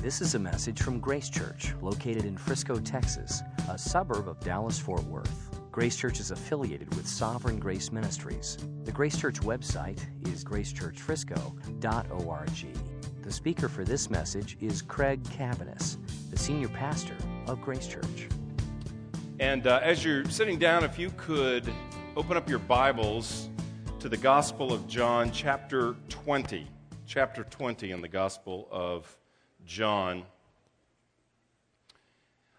[0.00, 4.78] This is a message from Grace Church, located in Frisco, Texas, a suburb of Dallas
[4.78, 5.50] Fort Worth.
[5.72, 8.58] Grace Church is affiliated with Sovereign Grace Ministries.
[8.84, 9.98] The Grace Church website
[10.28, 12.66] is gracechurchfrisco.org.
[13.22, 15.96] The speaker for this message is Craig Cabaniss,
[16.30, 17.16] the senior pastor
[17.48, 18.28] of Grace Church.
[19.40, 21.68] And uh, as you're sitting down, if you could
[22.14, 23.50] open up your Bibles
[23.98, 26.68] to the Gospel of John, chapter 20.
[27.04, 29.17] Chapter 20 in the Gospel of
[29.68, 30.24] John.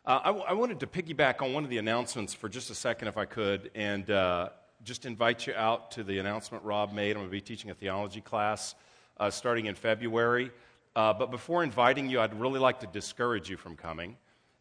[0.06, 2.76] Uh, I, w- I wanted to piggyback on one of the announcements for just a
[2.76, 4.50] second, if I could, and uh,
[4.84, 7.12] just invite you out to the announcement Rob made.
[7.12, 8.76] I'm going to be teaching a theology class
[9.20, 10.52] uh, starting in February.
[10.96, 14.16] Uh, but before inviting you, I'd really like to discourage you from coming.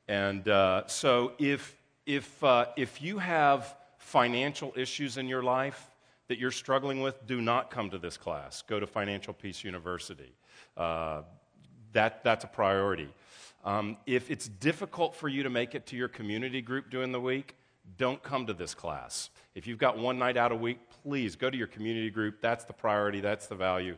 [0.09, 5.91] And uh, so, if, if, uh, if you have financial issues in your life
[6.29, 8.63] that you're struggling with, do not come to this class.
[8.63, 10.33] Go to Financial Peace University
[11.93, 13.09] that, that's a priority.
[13.65, 17.21] Um, if it's difficult for you to make it to your community group during the
[17.21, 17.57] week,
[17.97, 19.31] don't come to this class.
[19.55, 22.41] If you've got one night out a week, please go to your community group.
[22.41, 23.97] That's the priority, that's the value.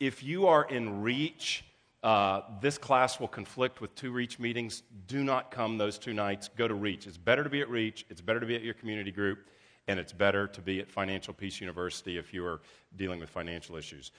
[0.00, 1.64] If you are in reach,
[2.02, 4.82] uh, this class will conflict with two reach meetings.
[5.06, 6.48] Do not come those two nights.
[6.56, 7.06] Go to reach.
[7.06, 9.48] It's better to be at reach, it's better to be at your community group,
[9.88, 12.60] and it's better to be at Financial Peace University if you are
[12.96, 14.12] dealing with financial issues.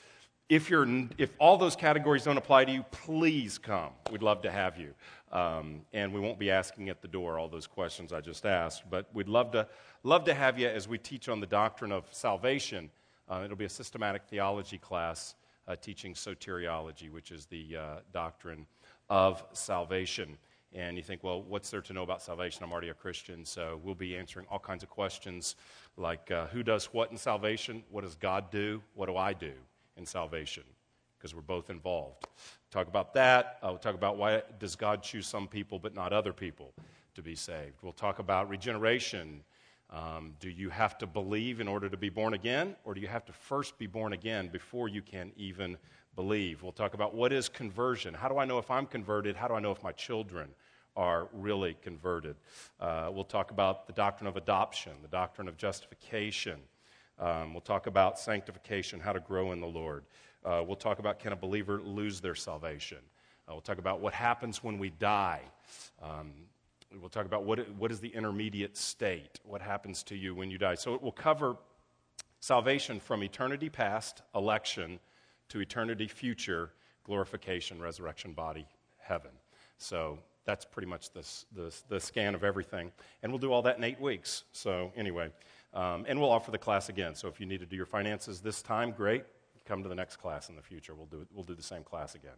[0.49, 3.91] If, you're, if all those categories don't apply to you, please come.
[4.09, 4.93] We'd love to have you.
[5.31, 8.89] Um, and we won't be asking at the door all those questions I just asked,
[8.89, 9.67] but we'd love to,
[10.03, 12.89] love to have you as we teach on the doctrine of salvation.
[13.29, 15.35] Uh, it'll be a systematic theology class
[15.67, 17.81] uh, teaching soteriology, which is the uh,
[18.13, 18.65] doctrine
[19.09, 20.37] of salvation.
[20.71, 22.63] And you think, well, what's there to know about salvation?
[22.63, 25.57] I'm already a Christian, so we'll be answering all kinds of questions
[25.97, 27.83] like uh, who does what in salvation?
[27.89, 28.81] What does God do?
[28.95, 29.51] What do I do?
[29.97, 30.63] In salvation
[31.17, 32.25] because we're both involved.
[32.71, 33.57] Talk about that.
[33.63, 36.73] Uh, we'll talk about why does God choose some people but not other people
[37.17, 37.73] to be saved.
[37.81, 39.43] We'll talk about regeneration.
[39.89, 43.07] Um, do you have to believe in order to be born again, or do you
[43.07, 45.77] have to first be born again before you can even
[46.15, 46.61] believe?
[46.61, 48.13] We'll talk about what is conversion.
[48.13, 49.35] How do I know if I'm converted?
[49.35, 50.49] How do I know if my children
[50.95, 52.35] are really converted?
[52.79, 56.59] Uh, we'll talk about the doctrine of adoption, the doctrine of justification.
[57.19, 60.03] Um, we'll talk about sanctification, how to grow in the Lord.
[60.45, 62.99] Uh, we'll talk about can a believer lose their salvation.
[63.47, 65.41] Uh, we'll talk about what happens when we die.
[66.01, 66.31] Um,
[66.99, 70.57] we'll talk about what, what is the intermediate state, what happens to you when you
[70.57, 70.75] die.
[70.75, 71.55] So it will cover
[72.39, 74.99] salvation from eternity past, election,
[75.49, 76.71] to eternity future,
[77.03, 78.67] glorification, resurrection body,
[78.99, 79.31] heaven.
[79.77, 82.91] So that's pretty much the, the, the scan of everything.
[83.23, 84.43] And we'll do all that in eight weeks.
[84.51, 85.29] So, anyway.
[85.73, 87.15] Um, and we'll offer the class again.
[87.15, 89.23] So if you need to do your finances this time, great.
[89.65, 90.95] Come to the next class in the future.
[90.95, 92.37] We'll do, we'll do the same class again.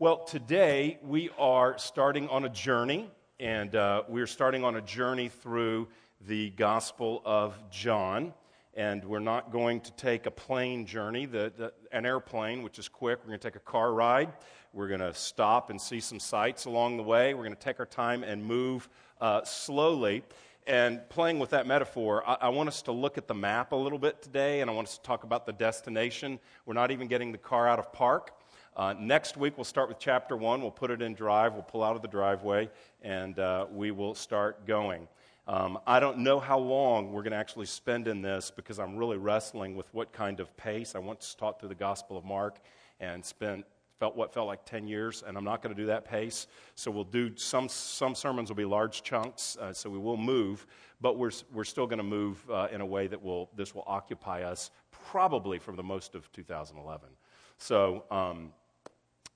[0.00, 5.28] Well, today we are starting on a journey, and uh, we're starting on a journey
[5.28, 5.88] through
[6.26, 8.34] the Gospel of John.
[8.74, 12.88] And we're not going to take a plane journey, the, the, an airplane, which is
[12.88, 13.18] quick.
[13.20, 14.32] We're going to take a car ride.
[14.72, 17.34] We're going to stop and see some sights along the way.
[17.34, 18.88] We're going to take our time and move
[19.20, 20.22] uh, slowly.
[20.66, 23.76] And playing with that metaphor, I, I, want us to look at the map a
[23.76, 26.38] little bit today, and I want us to talk about the destination.
[26.66, 28.32] We're not even getting the car out of park.
[28.76, 30.60] Uh, next week, we'll start with chapter one.
[30.60, 31.54] We'll put it in drive.
[31.54, 32.70] We'll pull out of the driveway,
[33.02, 35.08] and uh, we will start going.
[35.48, 38.96] Um, I don't know how long we're going to actually spend in this because I'm
[38.96, 40.94] really wrestling with what kind of pace.
[40.94, 42.60] I once taught through the Gospel of Mark
[43.00, 43.64] and spent
[44.00, 46.46] felt what felt like 10 years, and I'm not going to do that pace.
[46.74, 50.66] So we'll do some, some sermons will be large chunks, uh, so we will move,
[51.02, 53.84] but we're, we're still going to move uh, in a way that will, this will
[53.86, 57.10] occupy us probably for the most of 2011.
[57.58, 58.52] So, um,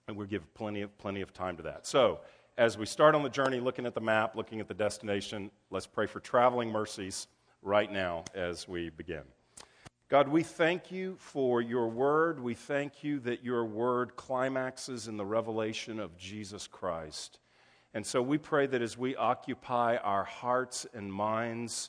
[0.09, 1.87] and we'll give plenty of, plenty of time to that.
[1.87, 2.21] So,
[2.57, 5.87] as we start on the journey, looking at the map, looking at the destination, let's
[5.87, 7.27] pray for traveling mercies
[7.63, 9.25] right now as we begin.
[10.11, 12.39] God, we thank you for your word.
[12.39, 17.39] We thank you that your word climaxes in the revelation of Jesus Christ.
[17.95, 21.89] And so we pray that as we occupy our hearts and minds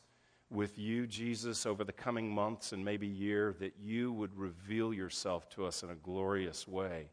[0.50, 5.50] with you, Jesus, over the coming months and maybe year, that you would reveal yourself
[5.50, 7.10] to us in a glorious way.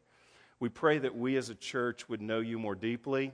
[0.61, 3.33] We pray that we as a church would know you more deeply.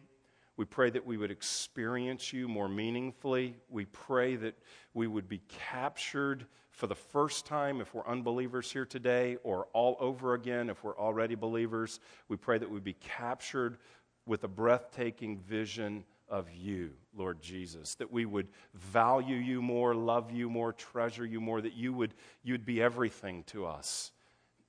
[0.58, 3.58] We pray that we would experience you more meaningfully.
[3.70, 4.58] We pray that
[4.96, 6.48] we would be captured
[6.80, 10.98] for the first time if we're unbelievers here today, or all over again if we're
[10.98, 12.00] already believers.
[12.30, 13.80] We pray that we be captured
[14.26, 20.32] with a breathtaking vision of you, Lord Jesus, that we would value you more, love
[20.32, 24.14] you more, treasure you more, that you would you'd be everything to us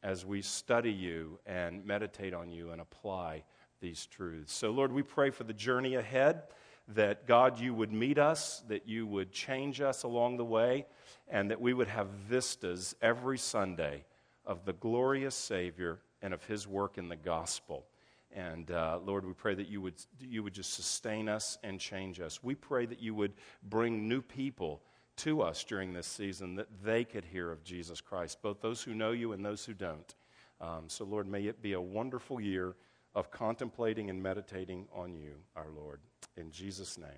[0.02, 3.44] as we study you and meditate on you and apply
[3.80, 4.52] these truths.
[4.52, 6.42] So, Lord, we pray for the journey ahead
[6.88, 10.86] that God, you would meet us, that you would change us along the way,
[11.30, 14.04] and that we would have vistas every Sunday
[14.44, 17.86] of the glorious Savior and of his work in the gospel.
[18.32, 22.20] And uh, Lord, we pray that you would, you would just sustain us and change
[22.20, 22.42] us.
[22.42, 23.32] We pray that you would
[23.62, 24.82] bring new people
[25.18, 28.94] to us during this season that they could hear of Jesus Christ, both those who
[28.94, 30.14] know you and those who don't.
[30.60, 32.74] Um, so, Lord, may it be a wonderful year
[33.14, 36.00] of contemplating and meditating on you, our Lord.
[36.36, 37.08] In Jesus' name,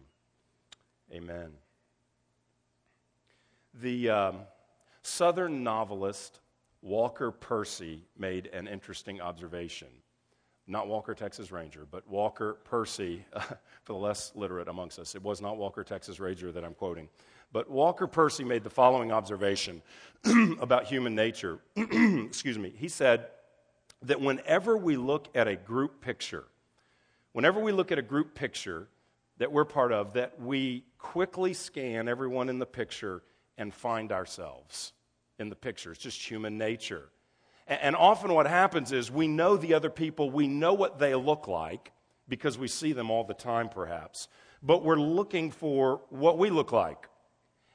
[1.13, 1.53] amen.
[3.81, 4.37] The um,
[5.03, 6.41] Southern novelist
[6.83, 9.89] Walker Percy made an interesting observation.
[10.67, 13.25] Not Walker, Texas Ranger, but Walker Percy,
[13.83, 15.15] for the less literate amongst us.
[15.15, 17.09] It was not Walker, Texas Ranger that I'm quoting.
[17.53, 19.83] But Walker Percy made the following observation
[20.61, 21.59] about human nature.
[21.77, 22.73] Excuse me.
[22.77, 23.29] He said
[24.03, 26.45] that whenever we look at a group picture,
[27.33, 28.89] whenever we look at a group picture
[29.39, 33.23] that we're part of, that we quickly scan everyone in the picture
[33.59, 34.93] and find ourselves
[35.39, 35.93] in the picture.
[35.93, 37.09] It's just human nature.
[37.67, 41.47] And often what happens is we know the other people, we know what they look
[41.47, 41.93] like
[42.29, 44.29] because we see them all the time, perhaps,
[44.63, 47.09] but we're looking for what we look like.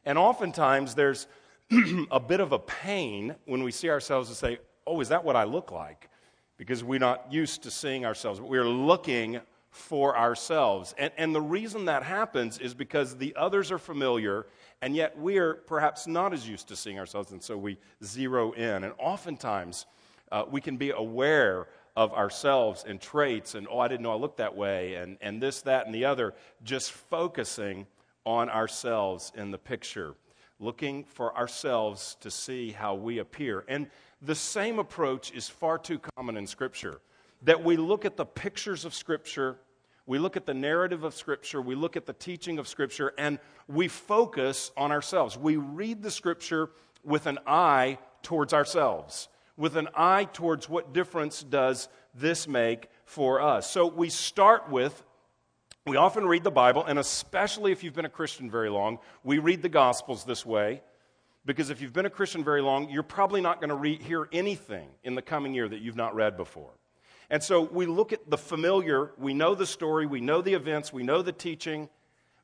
[0.05, 1.27] And oftentimes there's
[2.11, 5.35] a bit of a pain when we see ourselves and say, Oh, is that what
[5.35, 6.09] I look like?
[6.55, 10.95] Because we're not used to seeing ourselves, but we're looking for ourselves.
[10.97, 14.47] And, and the reason that happens is because the others are familiar,
[14.81, 18.83] and yet we're perhaps not as used to seeing ourselves, and so we zero in.
[18.83, 19.85] And oftentimes
[20.31, 24.17] uh, we can be aware of ourselves and traits, and oh, I didn't know I
[24.17, 27.87] looked that way, and, and this, that, and the other, just focusing
[28.23, 30.13] on ourselves in the picture,
[30.59, 33.65] looking for ourselves to see how we appear.
[33.67, 33.87] And
[34.21, 37.01] the same approach is far too common in Scripture
[37.43, 39.57] that we look at the pictures of Scripture,
[40.07, 43.37] we look at the narrative of Scripture, we look at the teaching of Scripture, and
[43.67, 45.37] we focus on ourselves.
[45.37, 46.71] We read the Scripture
[47.03, 53.41] with an eye towards ourselves, with an eye towards what difference does this make for
[53.41, 53.69] us.
[53.69, 55.03] So we start with
[55.87, 59.39] we often read the Bible, and especially if you've been a Christian very long, we
[59.39, 60.81] read the Gospels this way.
[61.45, 64.89] Because if you've been a Christian very long, you're probably not going to hear anything
[65.05, 66.71] in the coming year that you've not read before.
[67.29, 70.93] And so we look at the familiar, we know the story, we know the events,
[70.93, 71.89] we know the teaching,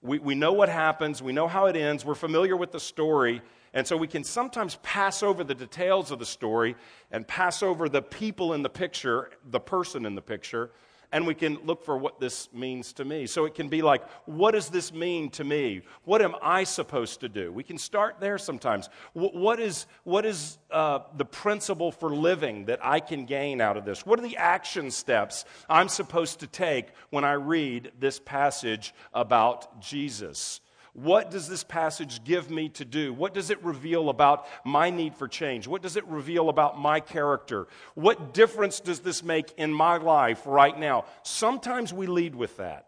[0.01, 3.41] we, we know what happens, we know how it ends, we're familiar with the story.
[3.73, 6.75] And so we can sometimes pass over the details of the story
[7.11, 10.69] and pass over the people in the picture, the person in the picture,
[11.13, 13.27] and we can look for what this means to me.
[13.27, 15.83] So it can be like, what does this mean to me?
[16.05, 17.53] What am I supposed to do?
[17.53, 18.89] We can start there sometimes.
[19.13, 23.85] What is, what is uh, the principle for living that I can gain out of
[23.85, 24.07] this?
[24.07, 29.79] What are the action steps I'm supposed to take when I read this passage about
[29.79, 30.61] Jesus?
[30.93, 33.13] What does this passage give me to do?
[33.13, 35.67] What does it reveal about my need for change?
[35.67, 37.67] What does it reveal about my character?
[37.95, 41.05] What difference does this make in my life right now?
[41.23, 42.87] Sometimes we lead with that.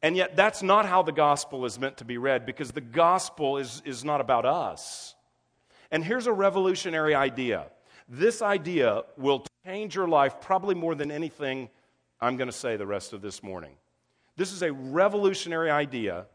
[0.00, 3.58] And yet, that's not how the gospel is meant to be read because the gospel
[3.58, 5.16] is, is not about us.
[5.90, 7.66] And here's a revolutionary idea
[8.08, 11.68] this idea will change your life probably more than anything
[12.20, 13.74] I'm going to say the rest of this morning.
[14.36, 16.26] This is a revolutionary idea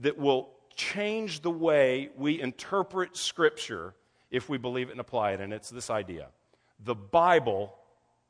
[0.00, 3.94] that will change the way we interpret Scripture
[4.30, 5.40] if we believe it and apply it.
[5.40, 6.28] And it's this idea
[6.82, 7.74] the Bible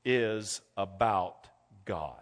[0.04, 1.46] is about
[1.84, 2.16] God.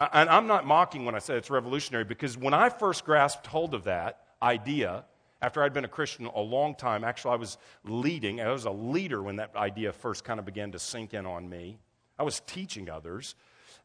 [0.00, 3.74] And I'm not mocking when I say it's revolutionary because when I first grasped hold
[3.74, 5.04] of that idea,
[5.40, 8.70] after I'd been a Christian a long time, actually, I was leading, I was a
[8.70, 11.78] leader when that idea first kind of began to sink in on me.
[12.18, 13.34] I was teaching others.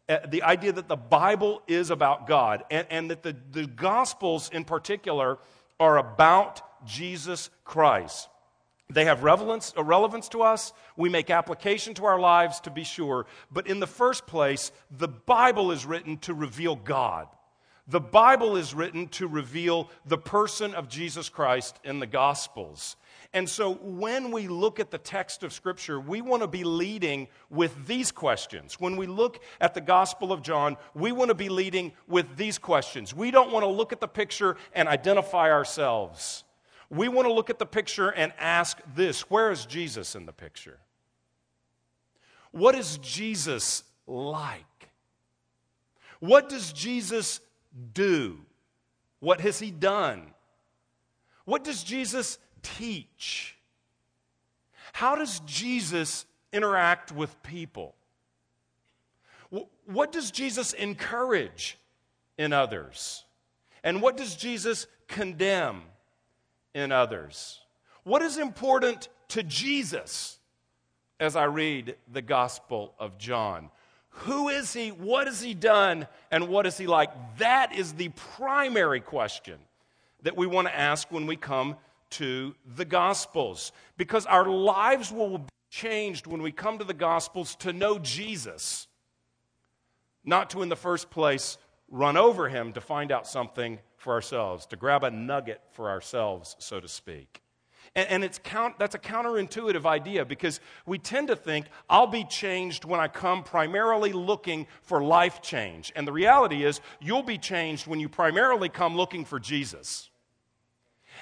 [0.08, 4.50] Uh, the idea that the Bible is about God and, and that the, the Gospels
[4.52, 5.38] in particular
[5.80, 8.28] are about Jesus Christ.
[8.92, 10.74] They have relevance, relevance to us.
[10.98, 13.28] We make application to our lives to be sure.
[13.52, 17.28] But in the first place, the Bible is written to reveal God.
[17.88, 22.96] The Bible is written to reveal the person of Jesus Christ in the Gospels.
[23.34, 27.28] And so when we look at the text of Scripture, we want to be leading
[27.52, 28.80] with these questions.
[28.80, 32.58] When we look at the Gospel of John, we want to be leading with these
[32.58, 33.14] questions.
[33.14, 36.44] We don't want to look at the picture and identify ourselves.
[36.90, 40.34] We want to look at the picture and ask this Where is Jesus in the
[40.34, 40.80] picture?
[42.52, 44.66] What is Jesus like?
[46.20, 47.42] What does Jesus
[47.94, 48.40] do?
[49.20, 50.34] What has he done?
[51.46, 53.58] What does Jesus teach?
[54.94, 57.96] How does Jesus interact with people?
[59.86, 61.78] What does Jesus encourage
[62.38, 63.26] in others?
[63.84, 65.82] And what does Jesus condemn
[66.74, 67.60] in others?
[68.04, 70.40] What is important to Jesus
[71.20, 73.70] as I read the Gospel of John?
[74.10, 74.90] Who is he?
[74.90, 76.08] What has he done?
[76.30, 77.12] And what is he like?
[77.38, 79.60] That is the primary question
[80.24, 81.78] that we want to ask when we come
[82.12, 83.72] to the Gospels.
[83.98, 88.88] Because our lives will be changed when we come to the Gospels to know Jesus,
[90.24, 91.58] not to, in the first place,
[91.90, 96.56] run over him to find out something for ourselves, to grab a nugget for ourselves,
[96.60, 97.42] so to speak.
[97.96, 102.24] And, and it's count, that's a counterintuitive idea because we tend to think, I'll be
[102.24, 105.92] changed when I come primarily looking for life change.
[105.96, 110.10] And the reality is, you'll be changed when you primarily come looking for Jesus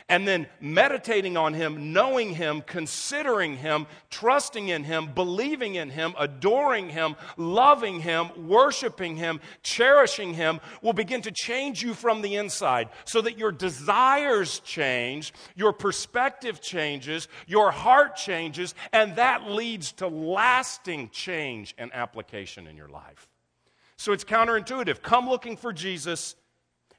[0.10, 6.13] and then meditating on Him, knowing Him, considering Him, trusting in Him, believing in Him,
[6.18, 12.36] adoring Him, loving Him, worshiping Him, cherishing Him will begin to change you from the
[12.36, 19.92] inside so that your desires change, your perspective changes, your heart changes, and that leads
[19.94, 23.27] to lasting change and application in your life.
[23.98, 25.01] So it's counterintuitive.
[25.01, 26.36] Come looking for Jesus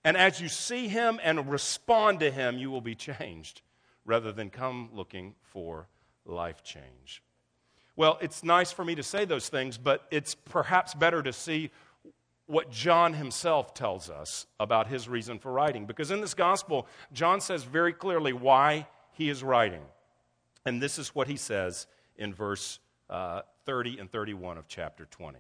[0.09, 3.61] and as you see him and respond to him, you will be changed
[4.07, 5.87] rather than come looking for
[6.25, 7.23] life change.
[7.95, 11.71] Well, it's nice for me to say those things, but it's perhaps better to see
[12.47, 15.85] what John himself tells us about his reason for writing.
[15.85, 19.83] Because in this gospel, John says very clearly why he is writing.
[20.65, 21.87] And this is what he says
[22.17, 22.79] in verse
[23.11, 25.39] uh, 30 and 31 of chapter 20.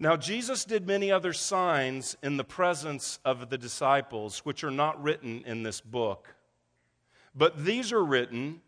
[0.00, 5.02] Now, Jesus did many other signs in the presence of the disciples, which are not
[5.02, 6.34] written in this book.
[7.34, 8.60] But these are written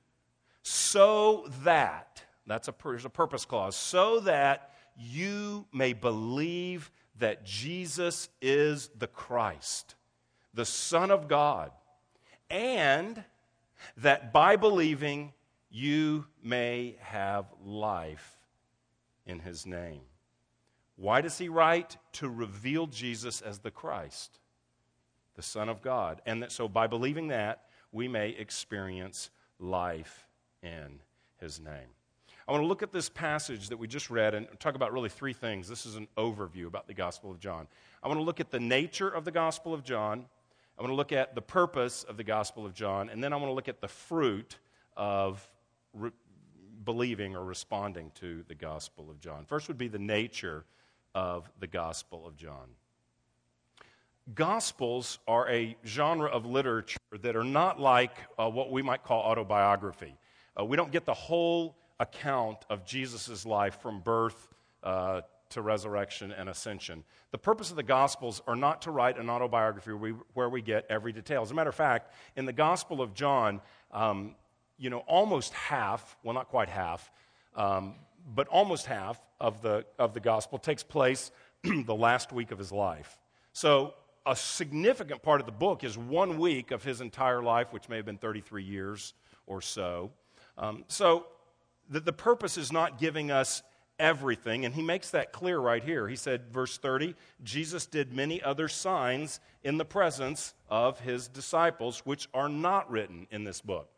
[0.63, 8.29] so that, that's a, there's a purpose clause, so that you may believe that Jesus
[8.43, 9.95] is the Christ,
[10.53, 11.71] the Son of God,
[12.51, 13.23] and
[13.99, 15.33] that by believing
[15.71, 18.37] you may have life
[19.27, 20.01] in his name.
[21.01, 21.97] Why does he write?
[22.15, 24.39] To reveal Jesus as the Christ,
[25.35, 26.21] the Son of God.
[26.27, 30.27] And that, so by believing that, we may experience life
[30.63, 31.01] in
[31.39, 31.89] his name.
[32.47, 35.09] I want to look at this passage that we just read and talk about really
[35.09, 35.69] three things.
[35.69, 37.67] This is an overview about the Gospel of John.
[38.03, 40.27] I want to look at the nature of the Gospel of John.
[40.79, 43.09] I want to look at the purpose of the Gospel of John.
[43.09, 44.59] And then I want to look at the fruit
[44.99, 45.49] of
[45.95, 46.11] re-
[46.85, 49.47] believing or responding to the Gospel of John.
[49.47, 50.67] First would be the nature
[51.15, 52.69] of the Gospel of John.
[54.35, 59.23] Gospels are a genre of literature that are not like uh, what we might call
[59.23, 60.15] autobiography.
[60.59, 64.49] Uh, we don't get the whole account of Jesus' life from birth
[64.83, 67.03] uh, to resurrection and ascension.
[67.33, 70.63] The purpose of the Gospels are not to write an autobiography where we, where we
[70.63, 71.43] get every detail.
[71.43, 74.37] As a matter of fact, in the Gospel of John, um,
[74.79, 77.11] you know, almost half, well, not quite half,
[77.57, 77.95] um,
[78.35, 81.31] but almost half of the, of the gospel takes place
[81.63, 83.19] the last week of his life.
[83.53, 83.95] So,
[84.27, 87.97] a significant part of the book is one week of his entire life, which may
[87.97, 89.15] have been 33 years
[89.47, 90.11] or so.
[90.59, 91.27] Um, so,
[91.89, 93.63] the, the purpose is not giving us
[93.99, 96.09] everything, and he makes that clear right here.
[96.09, 102.01] He said, verse 30, Jesus did many other signs in the presence of his disciples,
[102.05, 103.91] which are not written in this book.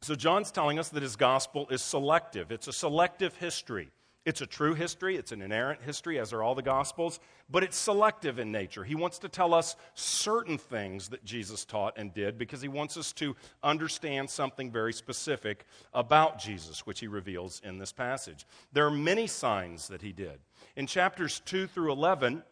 [0.00, 2.52] So, John's telling us that his gospel is selective.
[2.52, 3.90] It's a selective history.
[4.28, 7.78] It's a true history, it's an inerrant history, as are all the gospels, but it's
[7.78, 8.84] selective in nature.
[8.84, 12.98] He wants to tell us certain things that Jesus taught and did because he wants
[12.98, 15.64] us to understand something very specific
[15.94, 18.44] about Jesus, which he reveals in this passage.
[18.70, 20.38] There are many signs that he did.
[20.76, 22.42] In chapters 2 through 11,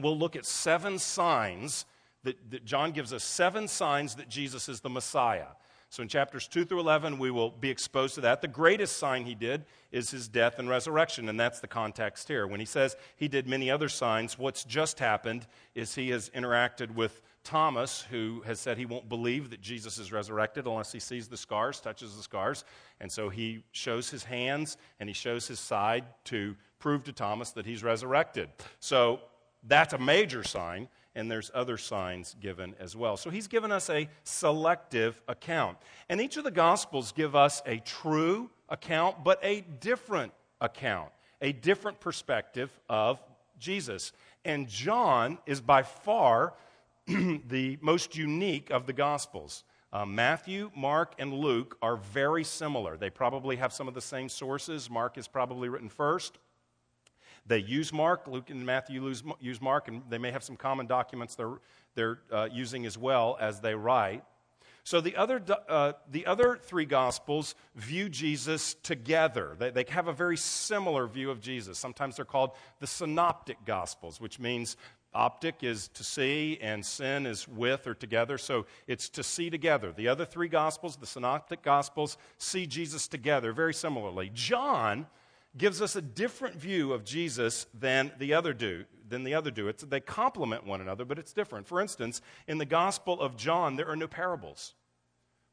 [0.00, 1.84] we'll look at seven signs
[2.24, 5.46] that, that John gives us seven signs that Jesus is the Messiah.
[5.94, 8.40] So in chapters 2 through 11, we will be exposed to that.
[8.40, 12.48] The greatest sign he did is his death and resurrection, and that's the context here.
[12.48, 15.46] When he says he did many other signs, what's just happened
[15.76, 20.10] is he has interacted with Thomas, who has said he won't believe that Jesus is
[20.10, 22.64] resurrected unless he sees the scars, touches the scars.
[23.00, 27.52] And so he shows his hands and he shows his side to prove to Thomas
[27.52, 28.48] that he's resurrected.
[28.80, 29.20] So
[29.62, 33.16] that's a major sign and there's other signs given as well.
[33.16, 35.78] So he's given us a selective account.
[36.08, 41.52] And each of the Gospels give us a true account, but a different account, a
[41.52, 43.22] different perspective of
[43.58, 44.12] Jesus.
[44.44, 46.54] And John is by far
[47.06, 49.64] the most unique of the Gospels.
[49.92, 52.96] Uh, Matthew, Mark, and Luke are very similar.
[52.96, 54.90] They probably have some of the same sources.
[54.90, 56.38] Mark is probably written first.
[57.46, 59.06] They use Mark, Luke and Matthew
[59.40, 61.58] use, Mark, and they may have some common documents they're,
[61.94, 64.24] they're uh, using as well as they write.
[64.82, 69.56] So the other, uh, the other three Gospels view Jesus together.
[69.58, 71.78] They, they have a very similar view of Jesus.
[71.78, 74.76] Sometimes they're called the Synoptic Gospels, which means
[75.14, 78.36] optic is to see and sin is with or together.
[78.36, 79.92] So it's to see together.
[79.92, 84.30] The other three Gospels, the Synoptic Gospels, see Jesus together very similarly.
[84.34, 85.06] John
[85.56, 88.84] gives us a different view of Jesus than the other do.
[89.08, 89.68] Than the other do.
[89.68, 91.66] It's, they complement one another, but it's different.
[91.66, 94.74] For instance, in the Gospel of John, there are no parables.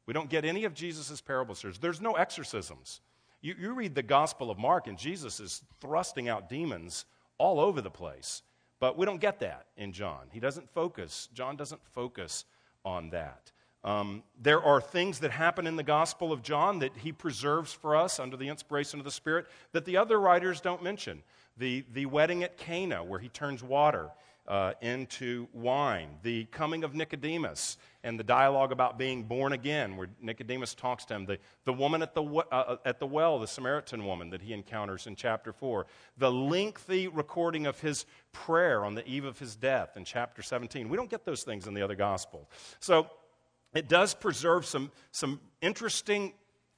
[0.06, 1.64] We don't get any of Jesus' parables.
[1.80, 3.00] There's no exorcisms.
[3.40, 7.04] You, you read the Gospel of Mark, and Jesus is thrusting out demons
[7.38, 8.42] all over the place.
[8.80, 10.26] But we don't get that in John.
[10.32, 12.44] He doesn't focus, John doesn't focus
[12.84, 13.52] on that.
[13.84, 17.96] Um, there are things that happen in the Gospel of John that he preserves for
[17.96, 21.22] us under the inspiration of the Spirit that the other writers don't mention.
[21.56, 24.10] The, the wedding at Cana, where he turns water
[24.48, 30.08] uh, into wine, the coming of Nicodemus, and the dialogue about being born again, where
[30.20, 34.04] Nicodemus talks to him, the, the woman at the, uh, at the well, the Samaritan
[34.04, 35.86] woman that he encounters in chapter 4,
[36.18, 40.88] the lengthy recording of his prayer on the eve of his death in chapter 17.
[40.88, 42.48] We don't get those things in the other gospel.
[42.80, 43.08] So,
[43.74, 46.32] it does preserve some, some interesting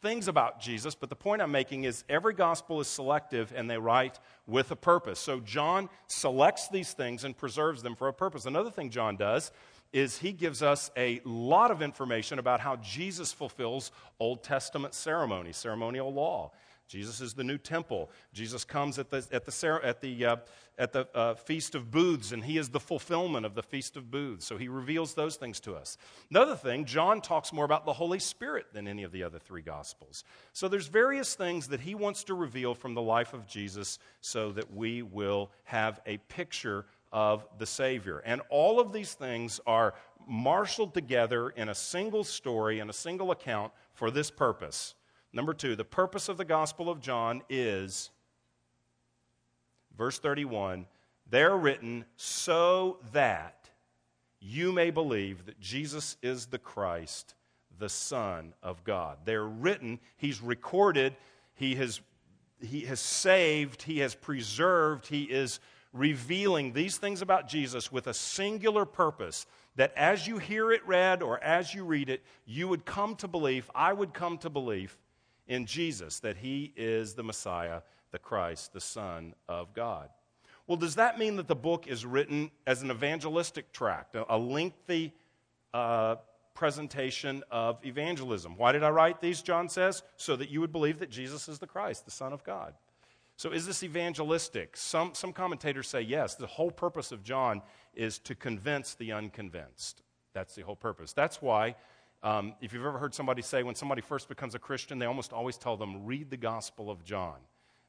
[0.04, 3.78] things about Jesus, but the point I'm making is every gospel is selective and they
[3.78, 5.18] write with a purpose.
[5.18, 8.44] So John selects these things and preserves them for a purpose.
[8.44, 9.50] Another thing John does
[9.94, 15.52] is he gives us a lot of information about how Jesus fulfills Old Testament ceremony,
[15.52, 16.50] ceremonial law.
[16.88, 18.10] Jesus is the new temple.
[18.32, 20.36] Jesus comes at the, at the, at the, uh,
[20.78, 24.10] at the uh, Feast of Booths, and he is the fulfillment of the Feast of
[24.10, 24.44] Booths.
[24.44, 25.96] So he reveals those things to us.
[26.30, 29.62] Another thing, John talks more about the Holy Spirit than any of the other three
[29.62, 30.24] Gospels.
[30.52, 34.52] So there's various things that he wants to reveal from the life of Jesus so
[34.52, 38.18] that we will have a picture of the Savior.
[38.26, 39.94] And all of these things are
[40.26, 44.94] marshaled together in a single story, in a single account for this purpose
[45.34, 48.10] Number two, the purpose of the Gospel of John is,
[49.98, 50.86] verse 31,
[51.28, 53.68] they're written so that
[54.40, 57.34] you may believe that Jesus is the Christ,
[57.80, 59.18] the Son of God.
[59.24, 61.16] They're written, He's recorded,
[61.54, 62.00] He has,
[62.60, 65.58] he has saved, He has preserved, He is
[65.92, 71.22] revealing these things about Jesus with a singular purpose that as you hear it read
[71.22, 74.96] or as you read it, you would come to believe, I would come to believe
[75.46, 80.08] in Jesus that he is the Messiah, the Christ, the Son of God.
[80.66, 85.12] Well, does that mean that the book is written as an evangelistic tract, a, lengthy
[85.74, 86.16] uh,
[86.54, 88.56] presentation of evangelism?
[88.56, 90.02] Why did I write these, John says?
[90.16, 92.74] So that you would believe that Jesus is the Christ, the Son of God.
[93.36, 94.76] So, is this evangelistic?
[94.76, 96.36] Some, some commentators say yes.
[96.36, 97.62] The whole purpose of John
[97.94, 100.02] is to convince the unconvinced.
[100.34, 101.12] That's the whole purpose.
[101.12, 101.74] That's why
[102.24, 105.34] um, if you've ever heard somebody say when somebody first becomes a Christian, they almost
[105.34, 107.36] always tell them, read the Gospel of John,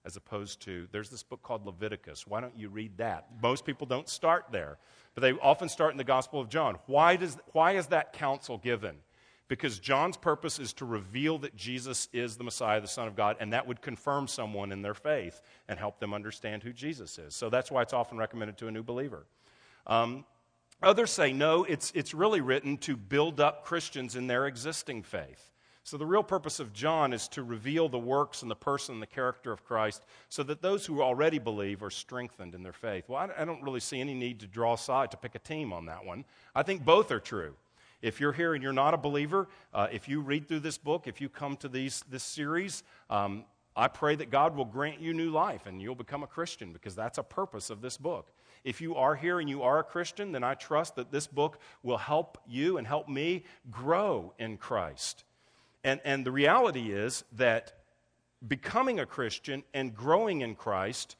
[0.03, 2.27] as opposed to, there's this book called Leviticus.
[2.27, 3.27] Why don't you read that?
[3.41, 4.77] Most people don't start there,
[5.13, 6.75] but they often start in the Gospel of John.
[6.85, 8.97] Why, does, why is that counsel given?
[9.47, 13.37] Because John's purpose is to reveal that Jesus is the Messiah, the Son of God,
[13.39, 17.35] and that would confirm someone in their faith and help them understand who Jesus is.
[17.35, 19.25] So that's why it's often recommended to a new believer.
[19.87, 20.25] Um,
[20.83, 25.51] Others say, no, it's, it's really written to build up Christians in their existing faith.
[25.83, 29.01] So, the real purpose of John is to reveal the works and the person and
[29.03, 33.07] the character of Christ so that those who already believe are strengthened in their faith.
[33.07, 35.85] Well, I, don't really see any need to draw aside to pick a team on
[35.85, 36.25] that one.
[36.55, 37.53] I think both are true.
[38.01, 41.05] If you're here and you're not a believer, uh, if you read through this book,
[41.05, 45.13] if you come to these, this series, um, I pray that God will grant you
[45.13, 48.31] new life and you'll become a Christian because that's a purpose of this book.
[48.65, 51.59] If you are here and you are a Christian, then I trust that this book
[51.83, 55.23] will help you and help me grow in Christ.
[55.83, 57.77] And, and the reality is that
[58.45, 61.15] becoming a Christian and growing in Christ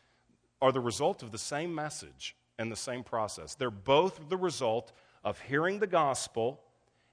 [0.59, 3.53] are the result of the same message and the same process.
[3.53, 4.91] They're both the result
[5.23, 6.61] of hearing the gospel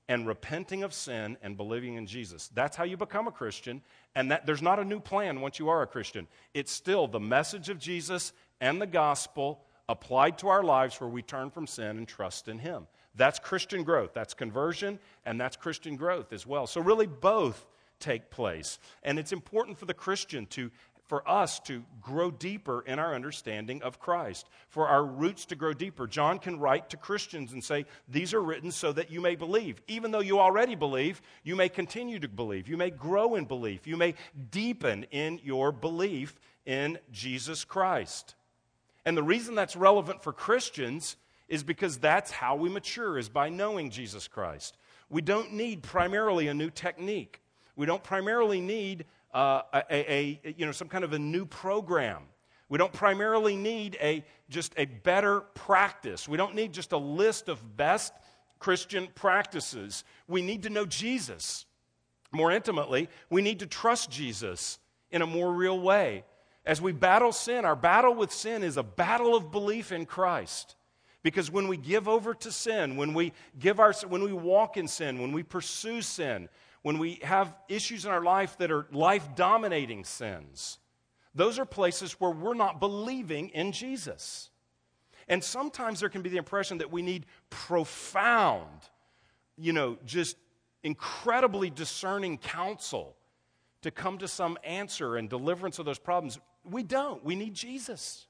[0.08, 2.50] and repenting of sin and believing in Jesus.
[2.54, 3.82] That's how you become a Christian,
[4.14, 6.26] and that there's not a new plan once you are a Christian.
[6.54, 11.22] It's still the message of Jesus and the gospel applied to our lives where we
[11.22, 12.86] turn from sin and trust in Him.
[13.14, 14.14] That's Christian growth.
[14.14, 16.66] That's conversion, and that's Christian growth as well.
[16.66, 17.66] So, really, both
[18.00, 18.78] take place.
[19.02, 20.70] And it's important for the Christian to
[21.12, 25.74] for us to grow deeper in our understanding of Christ, for our roots to grow
[25.74, 26.06] deeper.
[26.06, 29.82] John can write to Christians and say, These are written so that you may believe.
[29.88, 32.66] Even though you already believe, you may continue to believe.
[32.66, 33.86] You may grow in belief.
[33.86, 34.14] You may
[34.50, 38.34] deepen in your belief in Jesus Christ.
[39.04, 41.16] And the reason that's relevant for Christians
[41.48, 44.76] is because that's how we mature, is by knowing Jesus Christ.
[45.10, 47.42] We don't need primarily a new technique.
[47.76, 51.44] We don't primarily need uh, a, a, a, you know, some kind of a new
[51.44, 52.22] program.
[52.68, 56.26] We don't primarily need a, just a better practice.
[56.26, 58.14] We don't need just a list of best
[58.58, 60.04] Christian practices.
[60.26, 61.66] We need to know Jesus
[62.30, 63.08] more intimately.
[63.28, 64.78] We need to trust Jesus
[65.10, 66.24] in a more real way.
[66.64, 70.77] As we battle sin, our battle with sin is a battle of belief in Christ.
[71.22, 74.88] Because when we give over to sin, when we give our when we walk in
[74.88, 76.48] sin, when we pursue sin,
[76.83, 80.79] when we have issues in our life that are life dominating sins,
[81.35, 84.51] those are places where we're not believing in Jesus.
[85.29, 88.68] And sometimes there can be the impression that we need profound,
[89.57, 90.37] you know, just
[90.83, 93.16] incredibly discerning counsel
[93.83, 96.38] to come to some answer and deliverance of those problems.
[96.70, 97.25] We don't.
[97.25, 98.27] We need Jesus.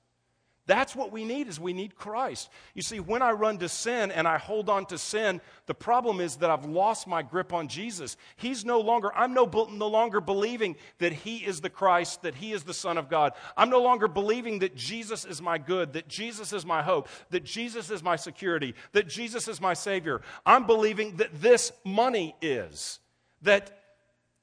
[0.67, 2.49] That's what we need is we need Christ.
[2.73, 6.21] You see, when I run to sin and I hold on to sin, the problem
[6.21, 8.17] is that I've lost my grip on Jesus.
[8.37, 12.53] He's no longer, I'm no, no longer believing that He is the Christ, that He
[12.53, 13.33] is the Son of God.
[13.57, 17.43] I'm no longer believing that Jesus is my good, that Jesus is my hope, that
[17.43, 20.21] Jesus is my security, that Jesus is my Savior.
[20.47, 23.01] I'm believing that this money is,
[23.43, 23.77] that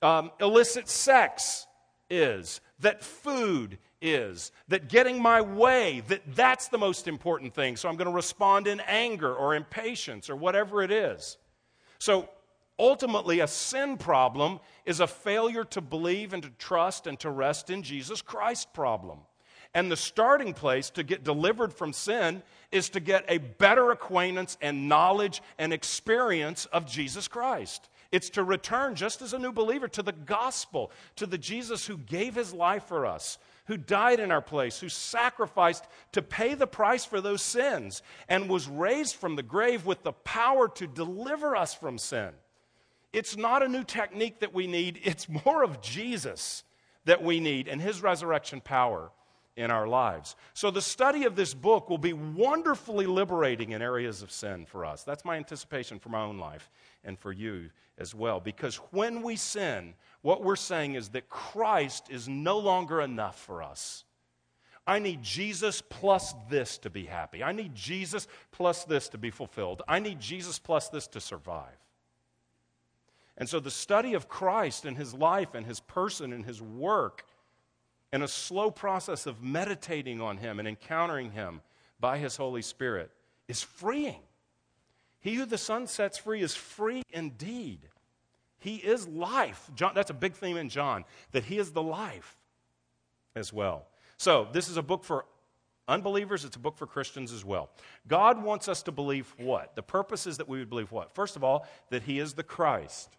[0.01, 1.65] um, illicit sex
[2.09, 7.75] is, that food is that getting my way that that's the most important thing.
[7.75, 11.37] So i'm going to respond in anger or impatience or whatever it is.
[11.97, 12.29] So
[12.77, 17.69] ultimately a sin problem is a failure to believe and to trust and to rest
[17.69, 19.19] in jesus christ problem.
[19.75, 24.57] And the starting place to get delivered from sin is to get a better acquaintance
[24.61, 29.87] and knowledge and experience of jesus christ it's to return just as a new believer
[29.89, 34.31] to the gospel, to the Jesus who gave his life for us, who died in
[34.31, 39.35] our place, who sacrificed to pay the price for those sins, and was raised from
[39.35, 42.31] the grave with the power to deliver us from sin.
[43.13, 46.63] It's not a new technique that we need, it's more of Jesus
[47.05, 49.11] that we need and his resurrection power
[49.55, 50.35] in our lives.
[50.53, 54.85] So, the study of this book will be wonderfully liberating in areas of sin for
[54.85, 55.03] us.
[55.03, 56.71] That's my anticipation for my own life
[57.03, 57.69] and for you
[57.99, 58.39] as well.
[58.39, 63.61] Because when we sin, what we're saying is that Christ is no longer enough for
[63.61, 64.03] us.
[64.87, 67.43] I need Jesus plus this to be happy.
[67.43, 69.83] I need Jesus plus this to be fulfilled.
[69.87, 71.77] I need Jesus plus this to survive.
[73.37, 77.25] And so the study of Christ and his life and his person and his work
[78.11, 81.61] and a slow process of meditating on him and encountering him
[81.99, 83.11] by his Holy Spirit
[83.47, 84.21] is freeing.
[85.21, 87.79] He who the Son sets free is free indeed.
[88.59, 89.69] He is life.
[89.75, 92.37] John, that's a big theme in John, that He is the life
[93.35, 93.87] as well.
[94.17, 95.25] So, this is a book for
[95.87, 97.69] unbelievers, it's a book for Christians as well.
[98.07, 99.75] God wants us to believe what?
[99.75, 101.13] The purpose is that we would believe what?
[101.15, 103.17] First of all, that He is the Christ.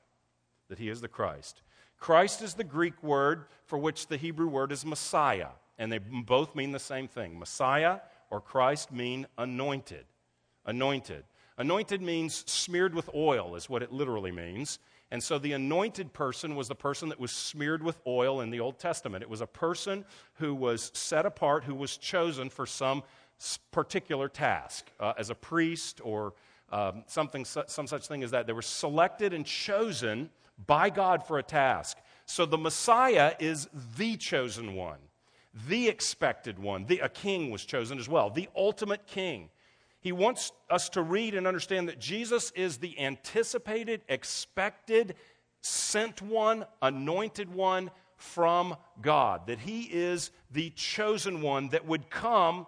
[0.68, 1.62] That He is the Christ.
[1.98, 6.54] Christ is the Greek word for which the Hebrew word is Messiah, and they both
[6.54, 7.38] mean the same thing.
[7.38, 7.98] Messiah
[8.30, 10.04] or Christ mean anointed.
[10.64, 11.24] Anointed.
[11.60, 14.78] Anointed means smeared with oil, is what it literally means.
[15.10, 18.60] And so the anointed person was the person that was smeared with oil in the
[18.60, 19.22] Old Testament.
[19.22, 23.02] It was a person who was set apart, who was chosen for some
[23.72, 26.32] particular task, uh, as a priest or
[26.72, 28.46] um, something, some such thing as that.
[28.46, 30.30] They were selected and chosen
[30.66, 31.98] by God for a task.
[32.24, 33.68] So the Messiah is
[33.98, 35.00] the chosen one,
[35.68, 36.86] the expected one.
[36.86, 39.50] The, a king was chosen as well, the ultimate king.
[40.00, 45.14] He wants us to read and understand that Jesus is the anticipated, expected,
[45.60, 52.66] sent one, anointed one from God, that he is the chosen one that would come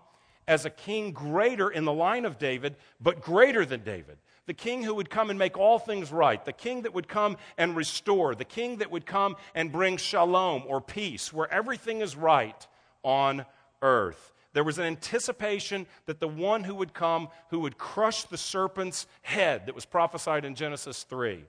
[0.49, 4.19] as a king greater in the line of David, but greater than David.
[4.47, 7.37] The king who would come and make all things right, the king that would come
[7.57, 12.17] and restore, the king that would come and bring shalom or peace, where everything is
[12.17, 12.67] right
[13.03, 13.47] on
[13.83, 14.32] earth.
[14.53, 19.07] There was an anticipation that the one who would come, who would crush the serpent's
[19.23, 21.45] head that was prophesied in Genesis 3,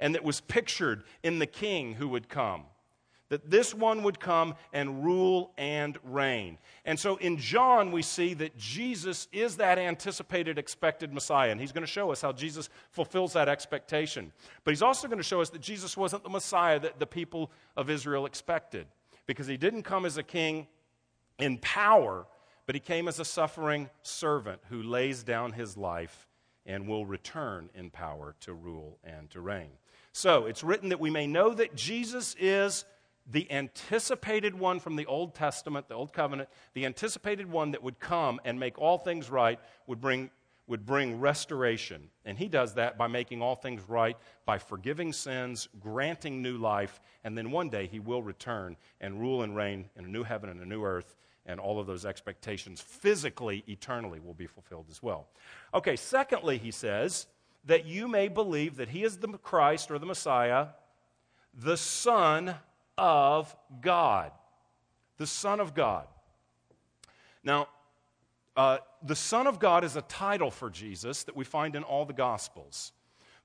[0.00, 2.64] and that was pictured in the king who would come.
[3.28, 6.58] That this one would come and rule and reign.
[6.84, 11.52] And so in John, we see that Jesus is that anticipated, expected Messiah.
[11.52, 14.32] And he's going to show us how Jesus fulfills that expectation.
[14.64, 17.52] But he's also going to show us that Jesus wasn't the Messiah that the people
[17.76, 18.88] of Israel expected.
[19.26, 20.66] Because he didn't come as a king
[21.38, 22.26] in power,
[22.66, 26.26] but he came as a suffering servant who lays down his life
[26.66, 29.70] and will return in power to rule and to reign.
[30.12, 32.84] So it's written that we may know that Jesus is
[33.30, 38.00] the anticipated one from the Old Testament, the Old Covenant, the anticipated one that would
[38.00, 40.30] come and make all things right, would bring,
[40.66, 42.10] would bring restoration.
[42.24, 47.00] And he does that by making all things right, by forgiving sins, granting new life,
[47.22, 50.50] and then one day he will return and rule and reign in a new heaven
[50.50, 51.14] and a new earth,
[51.46, 55.28] and all of those expectations physically, eternally will be fulfilled as well.
[55.74, 57.26] Okay, secondly, he says,
[57.64, 60.68] that you may believe that he is the Christ or the Messiah,
[61.54, 62.54] the Son
[62.96, 64.32] of God.
[65.18, 66.06] The Son of God.
[67.44, 67.68] Now,
[68.56, 72.04] uh, the Son of God is a title for Jesus that we find in all
[72.04, 72.92] the Gospels.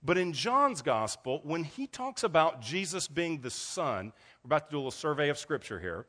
[0.04, 4.72] But in John's Gospel, when he talks about Jesus being the Son, we're about to
[4.72, 6.06] do a little survey of Scripture here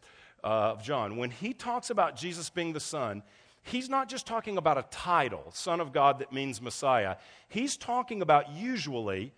[0.47, 1.17] Uh, of John.
[1.17, 3.25] When he talks about Jesus being the Son,
[3.65, 7.17] he's not just talking about a title, Son of God, that means Messiah.
[7.49, 9.33] He's talking about usually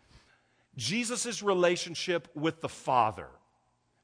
[0.76, 3.28] Jesus' relationship with the Father.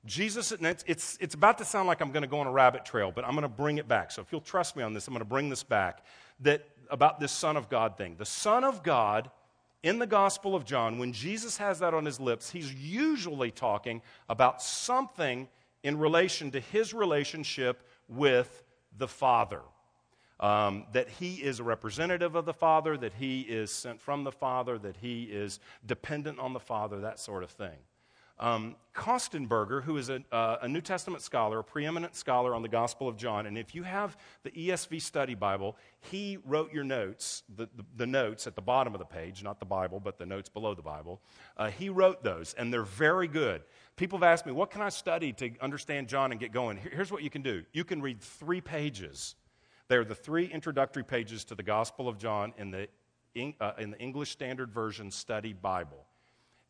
[0.06, 2.86] Jesus, it's, it's, it's about to sound like I'm going to go on a rabbit
[2.86, 4.10] trail, but I'm going to bring it back.
[4.10, 6.06] So if you'll trust me on this, I'm going to bring this back
[6.40, 8.16] that, about this Son of God thing.
[8.16, 9.30] The Son of God
[9.82, 14.00] in the Gospel of John, when Jesus has that on his lips, he's usually talking
[14.26, 15.48] about something
[15.84, 18.64] in relation to his relationship with
[18.98, 19.60] the Father.
[20.40, 24.32] Um, that he is a representative of the Father, that he is sent from the
[24.32, 27.78] Father, that he is dependent on the Father, that sort of thing.
[28.38, 32.68] Um, Kostenberger, who is a, uh, a, New Testament scholar, a preeminent scholar on the
[32.68, 37.44] Gospel of John, and if you have the ESV Study Bible, he wrote your notes,
[37.56, 40.26] the, the, the notes at the bottom of the page, not the Bible, but the
[40.26, 41.20] notes below the Bible.
[41.56, 43.62] Uh, he wrote those, and they're very good.
[43.96, 46.76] People have asked me, what can I study to understand John and get going?
[46.76, 49.36] Here's what you can do you can read three pages.
[49.88, 52.88] They're the three introductory pages to the Gospel of John in the,
[53.60, 56.06] uh, in the English Standard Version Study Bible.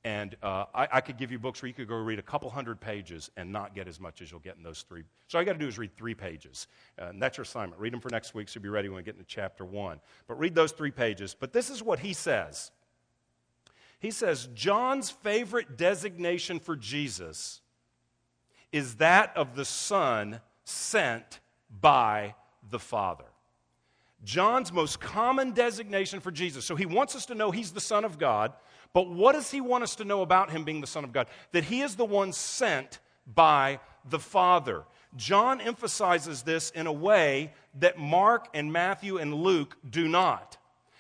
[0.04, 2.50] And uh, I, I, could give you books where you could go read a couple
[2.50, 5.02] hundred pages and not get as much as you'll get in those three.
[5.28, 6.66] So all you got to do is read three pages.
[7.00, 7.80] Uh, and that's your assignment.
[7.80, 10.00] Read them for next week so you'll be ready when we get into chapter one.
[10.28, 11.34] But read those three pages.
[11.38, 12.70] But this is what he says
[13.98, 17.62] He says, John's favorite designation for Jesus
[18.72, 21.38] is that of the Son sent
[21.80, 22.34] by
[22.68, 23.24] the Father.
[24.24, 26.64] John's most common designation for Jesus.
[26.64, 28.52] So he wants us to know he's the Son of God.
[28.94, 31.26] But what does he want us to know about him being the Son of God?
[31.52, 34.84] That he is the one sent by the Father.
[35.16, 40.56] John emphasizes this in a way that Mark and Matthew and Luke do not.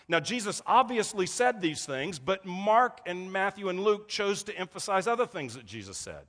[0.08, 5.06] Now, Jesus obviously said these things, but Mark and Matthew and Luke chose to emphasize
[5.06, 6.24] other things that Jesus said.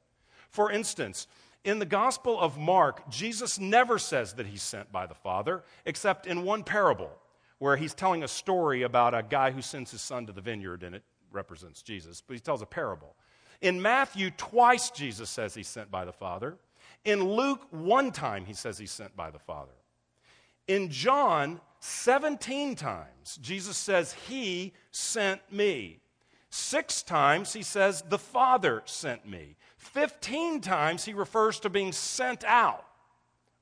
[0.50, 1.28] For instance,
[1.66, 6.28] in the Gospel of Mark, Jesus never says that he's sent by the Father, except
[6.28, 7.12] in one parable
[7.58, 10.84] where he's telling a story about a guy who sends his son to the vineyard,
[10.84, 11.04] and it
[11.36, 13.16] represents Jesus, but he tells a parable.
[13.62, 16.58] In Matthew, twice Jesus says he's sent by the Father.
[17.04, 19.72] In Luke, one time he says he's sent by the Father.
[20.68, 26.00] In John, 17 times, Jesus says, He sent me.
[26.50, 29.56] Six times he says, The Father sent me.
[29.78, 32.85] 15 times he refers to being sent out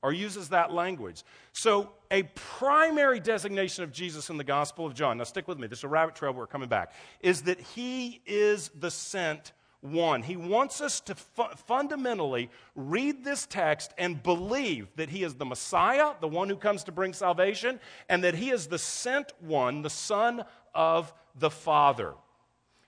[0.04, 1.22] or uses that language.
[1.52, 5.66] So, a primary designation of Jesus in the Gospel of John, now stick with me,
[5.66, 10.22] this is a rabbit trail, we're coming back, is that he is the sent one.
[10.22, 15.46] He wants us to fu- fundamentally read this text and believe that he is the
[15.46, 19.80] Messiah, the one who comes to bring salvation, and that he is the sent one,
[19.80, 22.12] the Son of the Father.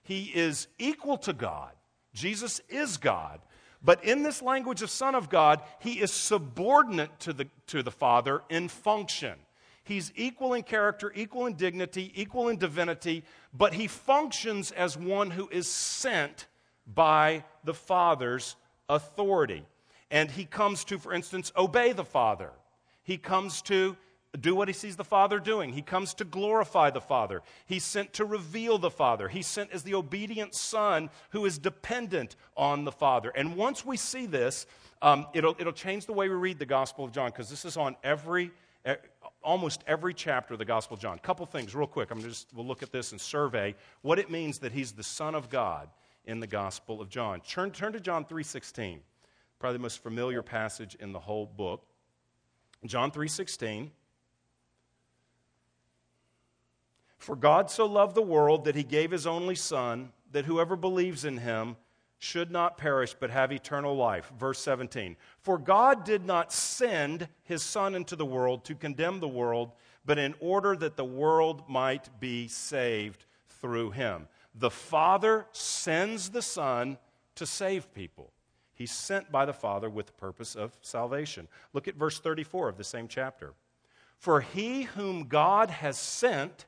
[0.03, 1.71] He is equal to God.
[2.13, 3.41] Jesus is God.
[3.83, 7.91] But in this language of Son of God, he is subordinate to the, to the
[7.91, 9.35] Father in function.
[9.83, 15.31] He's equal in character, equal in dignity, equal in divinity, but he functions as one
[15.31, 16.47] who is sent
[16.85, 18.57] by the Father's
[18.89, 19.65] authority.
[20.11, 22.51] And he comes to, for instance, obey the Father.
[23.03, 23.95] He comes to
[24.41, 25.73] do what he sees the Father doing.
[25.73, 27.41] He comes to glorify the Father.
[27.65, 29.27] He's sent to reveal the Father.
[29.27, 33.31] He's sent as the obedient Son who is dependent on the Father.
[33.35, 34.65] And once we see this,
[35.01, 37.77] um, it'll, it'll change the way we read the Gospel of John because this is
[37.77, 38.51] on every,
[39.43, 41.19] almost every chapter of the Gospel of John.
[41.19, 42.11] Couple things, real quick.
[42.11, 45.35] I'm just we'll look at this and survey what it means that he's the Son
[45.35, 45.89] of God
[46.25, 47.41] in the Gospel of John.
[47.41, 48.99] Turn, turn to John 3:16,
[49.59, 51.85] probably the most familiar passage in the whole book.
[52.85, 53.91] John 3:16.
[57.17, 61.25] For God so loved the world that he gave his only Son, that whoever believes
[61.25, 61.75] in him
[62.19, 64.31] should not perish but have eternal life.
[64.39, 65.15] Verse 17.
[65.39, 69.71] For God did not send his Son into the world to condemn the world,
[70.05, 74.27] but in order that the world might be saved through him.
[74.55, 76.97] The Father sends the Son
[77.35, 78.31] to save people.
[78.73, 81.47] He's sent by the Father with the purpose of salvation.
[81.73, 83.53] Look at verse 34 of the same chapter.
[84.17, 86.65] For he whom God has sent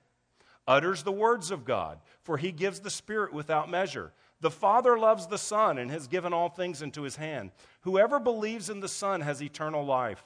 [0.70, 4.14] utters the words of God, for he gives the Spirit without measure.
[4.40, 7.52] The Father loves the Son and has given all things into his hand.
[7.82, 10.24] Whoever believes in the Son has eternal life.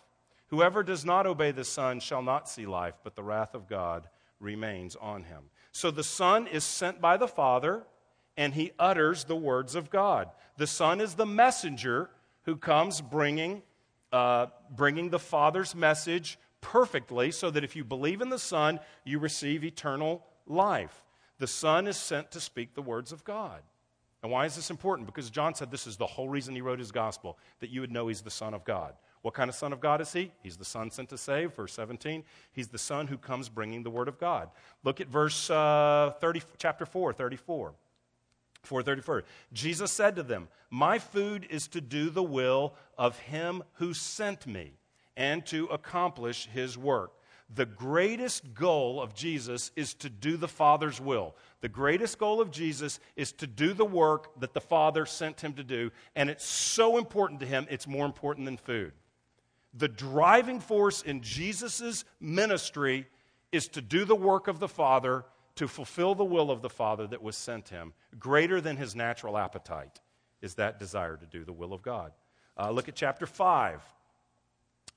[0.49, 4.09] Whoever does not obey the Son shall not see life, but the wrath of God
[4.39, 5.45] remains on him.
[5.71, 7.83] So the Son is sent by the Father,
[8.35, 10.29] and he utters the words of God.
[10.57, 12.09] The Son is the messenger
[12.43, 13.63] who comes bringing,
[14.11, 19.19] uh, bringing the Father's message perfectly, so that if you believe in the Son, you
[19.19, 21.05] receive eternal life.
[21.39, 23.61] The Son is sent to speak the words of God.
[24.21, 25.05] And why is this important?
[25.07, 27.91] Because John said this is the whole reason he wrote his gospel, that you would
[27.91, 28.93] know he's the Son of God.
[29.21, 30.31] What kind of Son of God is he?
[30.41, 32.23] He's the Son sent to save, verse 17.
[32.51, 34.49] He's the Son who comes bringing the Word of God.
[34.83, 37.73] Look at verse uh, 30, chapter 4, 34.
[38.63, 39.23] 434.
[39.51, 44.47] Jesus said to them, My food is to do the will of him who sent
[44.47, 44.73] me
[45.15, 47.13] and to accomplish his work.
[47.53, 51.35] The greatest goal of Jesus is to do the Father's will.
[51.61, 55.53] The greatest goal of Jesus is to do the work that the Father sent him
[55.53, 58.93] to do, and it's so important to him, it's more important than food.
[59.73, 63.07] The driving force in Jesus' ministry
[63.51, 65.25] is to do the work of the Father,
[65.55, 67.93] to fulfill the will of the Father that was sent him.
[68.19, 69.99] Greater than his natural appetite
[70.41, 72.11] is that desire to do the will of God.
[72.57, 73.81] Uh, look at chapter 5,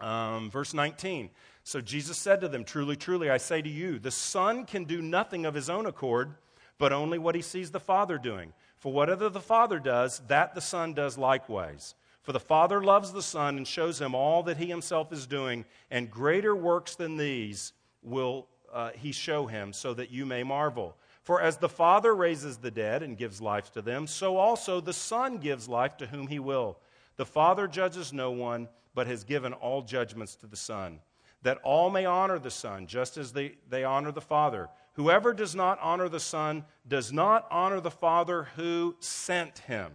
[0.00, 1.30] um, verse 19.
[1.64, 5.02] So Jesus said to them, Truly, truly, I say to you, the Son can do
[5.02, 6.34] nothing of his own accord,
[6.78, 8.52] but only what he sees the Father doing.
[8.76, 11.94] For whatever the Father does, that the Son does likewise.
[12.22, 15.64] For the Father loves the Son and shows him all that he himself is doing,
[15.90, 20.96] and greater works than these will uh, he show him, so that you may marvel.
[21.22, 24.92] For as the Father raises the dead and gives life to them, so also the
[24.92, 26.78] Son gives life to whom he will.
[27.16, 30.98] The Father judges no one, but has given all judgments to the Son,
[31.42, 34.70] that all may honor the Son, just as they, they honor the Father.
[34.94, 39.92] Whoever does not honor the Son does not honor the Father who sent him.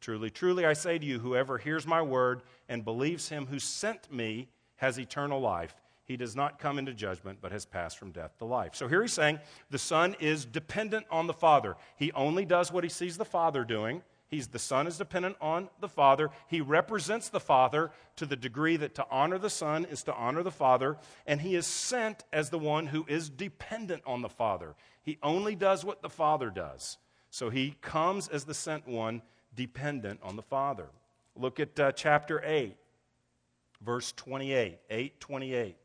[0.00, 4.12] Truly, truly, I say to you, whoever hears my word and believes him who sent
[4.12, 5.74] me has eternal life.
[6.04, 8.76] He does not come into judgment, but has passed from death to life.
[8.76, 11.74] So here he's saying the Son is dependent on the Father.
[11.96, 14.02] He only does what he sees the Father doing.
[14.28, 16.30] He's the Son is dependent on the Father.
[16.48, 20.42] He represents the Father to the degree that to honor the Son is to honor
[20.42, 24.74] the Father, and he is sent as the one who is dependent on the Father.
[25.02, 26.98] He only does what the Father does.
[27.30, 29.22] So he comes as the sent one
[29.54, 30.88] dependent on the Father.
[31.36, 32.76] Look at uh, chapter 8,
[33.80, 34.78] verse 28.
[34.90, 35.76] 8 28.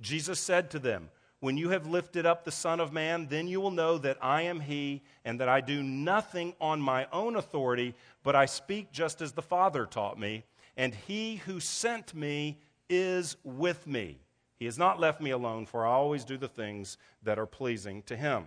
[0.00, 1.08] Jesus said to them,
[1.40, 4.42] When you have lifted up the Son of Man, then you will know that I
[4.42, 9.22] am He, and that I do nothing on my own authority, but I speak just
[9.22, 10.44] as the Father taught me,
[10.76, 14.18] and He who sent me is with me.
[14.58, 18.02] He has not left me alone, for I always do the things that are pleasing
[18.04, 18.46] to Him.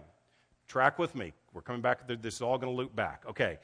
[0.67, 1.33] Track with me.
[1.53, 2.07] We're coming back.
[2.07, 3.23] This is all going to loop back.
[3.29, 3.59] Okay.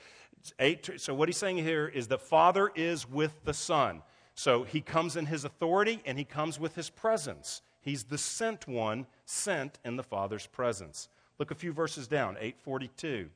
[0.60, 4.04] Eight, so, what he's saying here is the Father is with the Son.
[4.36, 7.62] So, he comes in his authority and he comes with his presence.
[7.88, 11.08] He's the sent one, sent in the Father's presence.
[11.40, 13.30] Look a few verses down, 842.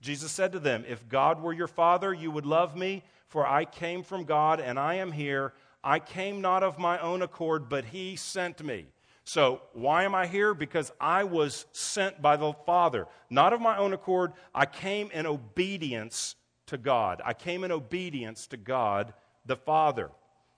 [0.00, 3.64] Jesus said to them, If God were your Father, you would love me, for I
[3.64, 5.52] came from God and I am here.
[5.84, 8.86] I came not of my own accord, but He sent me.
[9.22, 10.54] So, why am I here?
[10.54, 13.06] Because I was sent by the Father.
[13.30, 14.32] Not of my own accord.
[14.52, 16.34] I came in obedience
[16.66, 17.22] to God.
[17.24, 19.14] I came in obedience to God
[19.46, 20.10] the Father.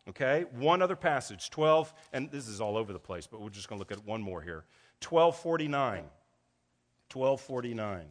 [0.09, 0.45] Okay?
[0.53, 3.79] One other passage, 12, and this is all over the place, but we're just going
[3.79, 4.65] to look at one more here.
[5.03, 6.05] 1249.
[7.13, 8.05] 1249.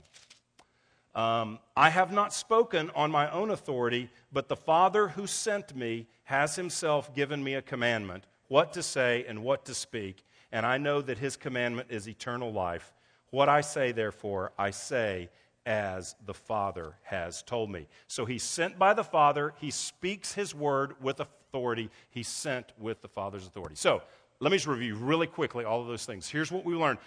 [1.16, 6.08] Um, I have not spoken on my own authority, but the Father who sent me
[6.26, 10.24] has himself given me a commandment what to say and what to speak
[10.56, 12.94] and I know that his commandment is eternal life.
[13.30, 15.30] What I say, therefore, I say
[15.66, 17.88] as the Father has told me.
[18.08, 19.54] So he's sent by the Father.
[19.60, 21.20] He speaks his word with
[21.56, 21.90] authority.
[22.10, 23.76] He's sent with the Father's authority.
[23.76, 24.02] So
[24.42, 26.28] let me just review really quickly all of those things.
[26.28, 27.00] Here's what we learned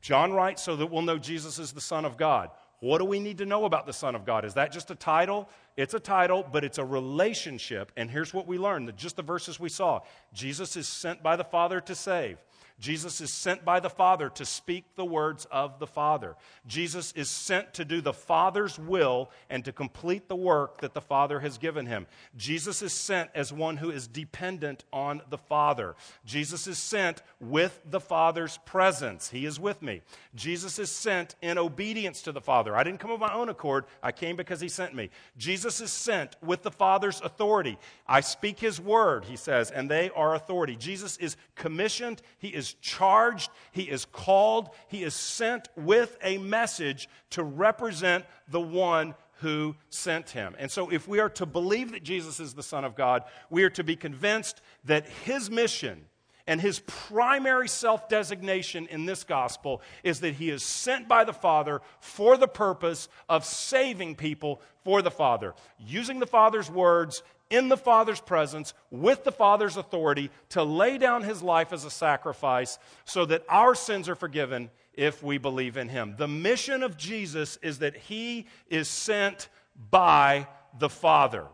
[0.00, 2.50] John writes so that we'll know Jesus is the Son of God.
[2.80, 4.44] What do we need to know about the Son of God?
[4.44, 5.48] Is that just a title?
[5.76, 7.92] It's a title, but it's a relationship.
[7.96, 10.00] And here's what we learned just the verses we saw
[10.32, 12.38] Jesus is sent by the Father to save.
[12.84, 16.36] Jesus is sent by the Father to speak the words of the Father.
[16.66, 21.00] Jesus is sent to do the Father's will and to complete the work that the
[21.00, 22.06] Father has given him.
[22.36, 25.96] Jesus is sent as one who is dependent on the Father.
[26.26, 29.30] Jesus is sent with the Father's presence.
[29.30, 30.02] He is with me.
[30.34, 32.76] Jesus is sent in obedience to the Father.
[32.76, 35.08] I didn't come of my own accord, I came because he sent me.
[35.38, 37.78] Jesus is sent with the Father's authority.
[38.06, 40.76] I speak his word, he says, and they are authority.
[40.76, 47.08] Jesus is commissioned, he is charged, he is called, he is sent with a message
[47.30, 50.54] to represent the one who sent him.
[50.58, 53.64] And so, if we are to believe that Jesus is the Son of God, we
[53.64, 56.06] are to be convinced that his mission
[56.46, 61.32] and his primary self designation in this gospel is that he is sent by the
[61.32, 67.68] Father for the purpose of saving people for the Father, using the Father's words in
[67.68, 72.78] the Father's presence with the Father's authority to lay down his life as a sacrifice
[73.04, 76.14] so that our sins are forgiven if we believe in him.
[76.16, 79.48] The mission of Jesus is that he is sent
[79.90, 80.46] by
[80.78, 81.46] the Father.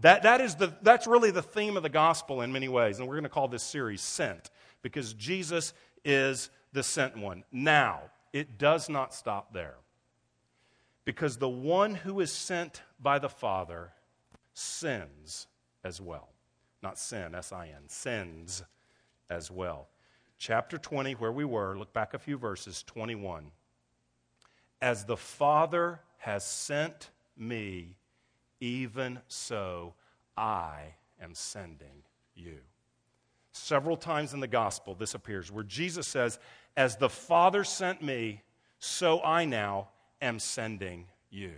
[0.00, 2.98] That, that is the, that's really the theme of the gospel in many ways.
[2.98, 4.50] And we're going to call this series Sent
[4.82, 5.74] because Jesus
[6.04, 7.44] is the sent one.
[7.52, 8.00] Now,
[8.32, 9.76] it does not stop there
[11.04, 13.92] because the one who is sent by the Father
[14.54, 15.46] sins
[15.84, 16.28] as well.
[16.82, 18.62] Not sin, S I N, sins
[19.30, 19.88] as well.
[20.38, 23.50] Chapter 20, where we were, look back a few verses, 21.
[24.80, 27.94] As the Father has sent me,
[28.60, 29.94] even so
[30.36, 32.02] I am sending
[32.34, 32.58] you.
[33.52, 36.38] Several times in the gospel, this appears where Jesus says,
[36.76, 38.42] As the Father sent me,
[38.78, 39.88] so I now
[40.20, 41.52] am sending you.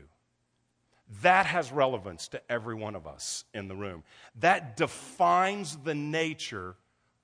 [1.22, 4.02] That has relevance to every one of us in the room.
[4.40, 6.76] That defines the nature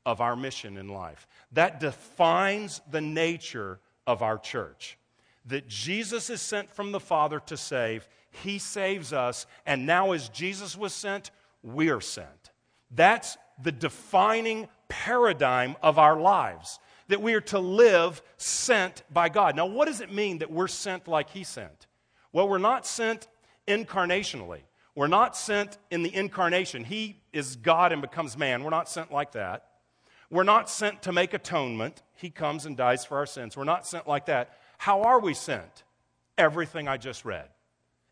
[0.04, 1.26] of our mission in life.
[1.52, 4.98] That defines the nature of our church.
[5.46, 10.28] That Jesus is sent from the Father to save, He saves us, and now as
[10.28, 11.30] Jesus was sent,
[11.62, 12.50] we are sent.
[12.90, 16.78] That's the defining paradigm of our lives.
[17.08, 19.56] That we are to live sent by God.
[19.56, 21.86] Now, what does it mean that we're sent like He sent?
[22.32, 23.26] Well, we're not sent
[23.66, 24.60] incarnationally.
[24.94, 26.84] We're not sent in the incarnation.
[26.84, 28.64] He is God and becomes man.
[28.64, 29.66] We're not sent like that.
[30.30, 32.02] We're not sent to make atonement.
[32.14, 33.56] He comes and dies for our sins.
[33.56, 34.58] We're not sent like that.
[34.78, 35.84] How are we sent?
[36.38, 37.48] Everything I just read.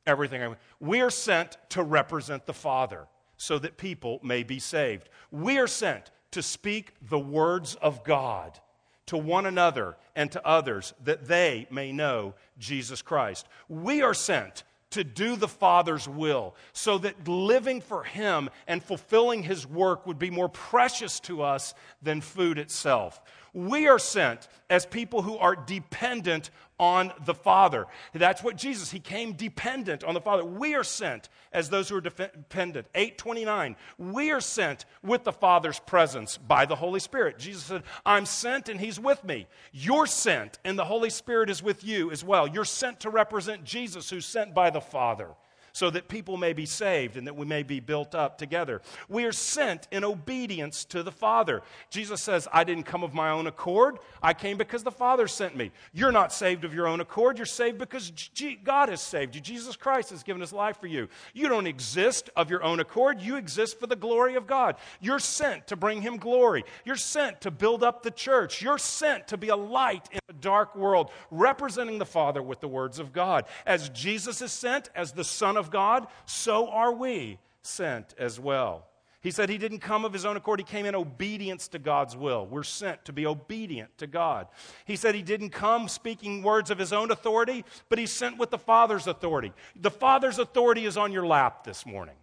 [0.06, 5.08] Everything I We are sent to represent the Father so that people may be saved.
[5.30, 8.58] We are sent to speak the words of God
[9.06, 13.48] to one another and to others that they may know Jesus Christ.
[13.68, 19.42] We are sent to do the Father's will, so that living for Him and fulfilling
[19.42, 23.20] His work would be more precious to us than food itself.
[23.52, 27.86] We are sent as people who are dependent on the Father.
[28.12, 30.44] That's what Jesus, he came dependent on the Father.
[30.44, 32.86] We are sent as those who are dependent.
[32.94, 37.38] 829, we are sent with the Father's presence by the Holy Spirit.
[37.38, 39.46] Jesus said, I'm sent and he's with me.
[39.72, 42.46] You're sent and the Holy Spirit is with you as well.
[42.46, 45.30] You're sent to represent Jesus who's sent by the Father
[45.72, 48.80] so that people may be saved and that we may be built up together.
[49.08, 51.62] We are sent in obedience to the Father.
[51.90, 53.98] Jesus says, I didn't come of my own accord.
[54.22, 55.70] I came because the Father sent me.
[55.92, 57.38] You're not saved of your own accord.
[57.38, 59.40] You're saved because G- God has saved you.
[59.40, 61.08] Jesus Christ has given his life for you.
[61.34, 63.20] You don't exist of your own accord.
[63.20, 64.76] You exist for the glory of God.
[65.00, 66.64] You're sent to bring him glory.
[66.84, 68.62] You're sent to build up the church.
[68.62, 72.68] You're sent to be a light in a dark world, representing the Father with the
[72.68, 73.44] words of God.
[73.66, 78.86] As Jesus is sent as the Son of God, so are we sent as well.
[79.20, 80.60] He said he didn't come of his own accord.
[80.60, 82.46] He came in obedience to God's will.
[82.46, 84.46] We're sent to be obedient to God.
[84.84, 88.50] He said he didn't come speaking words of his own authority, but he's sent with
[88.50, 89.52] the Father's authority.
[89.74, 92.14] The Father's authority is on your lap this morning.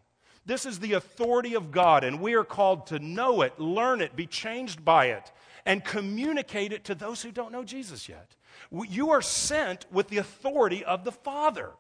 [0.46, 4.16] This is the authority of God, and we are called to know it, learn it,
[4.16, 5.32] be changed by it,
[5.66, 8.36] and communicate it to those who don't know Jesus yet.
[8.72, 11.72] You are sent with the authority of the Father.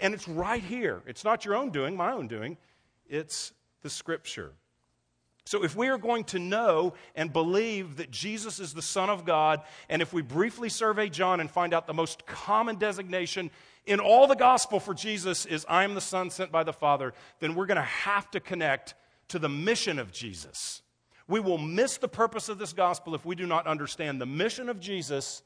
[0.00, 1.02] And it's right here.
[1.06, 2.56] It's not your own doing, my own doing.
[3.08, 4.52] It's the Scripture.
[5.44, 9.24] So, if we are going to know and believe that Jesus is the Son of
[9.24, 13.50] God, and if we briefly survey John and find out the most common designation
[13.86, 17.14] in all the gospel for Jesus is, I am the Son sent by the Father,
[17.40, 18.94] then we're going to have to connect
[19.28, 20.82] to the mission of Jesus.
[21.26, 24.68] We will miss the purpose of this gospel if we do not understand the mission
[24.68, 25.42] of Jesus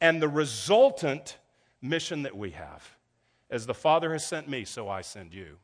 [0.00, 1.38] and the resultant
[1.80, 2.97] mission that we have.
[3.50, 5.56] As the Father has sent me, so I send you.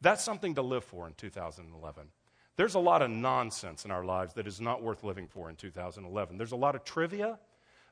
[0.00, 2.08] That's something to live for in 2011.
[2.56, 5.56] There's a lot of nonsense in our lives that is not worth living for in
[5.56, 6.36] 2011.
[6.36, 7.38] There's a lot of trivia.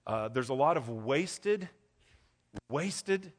[0.07, 1.69] Uh, there's a lot of wasted,
[2.69, 3.33] wasted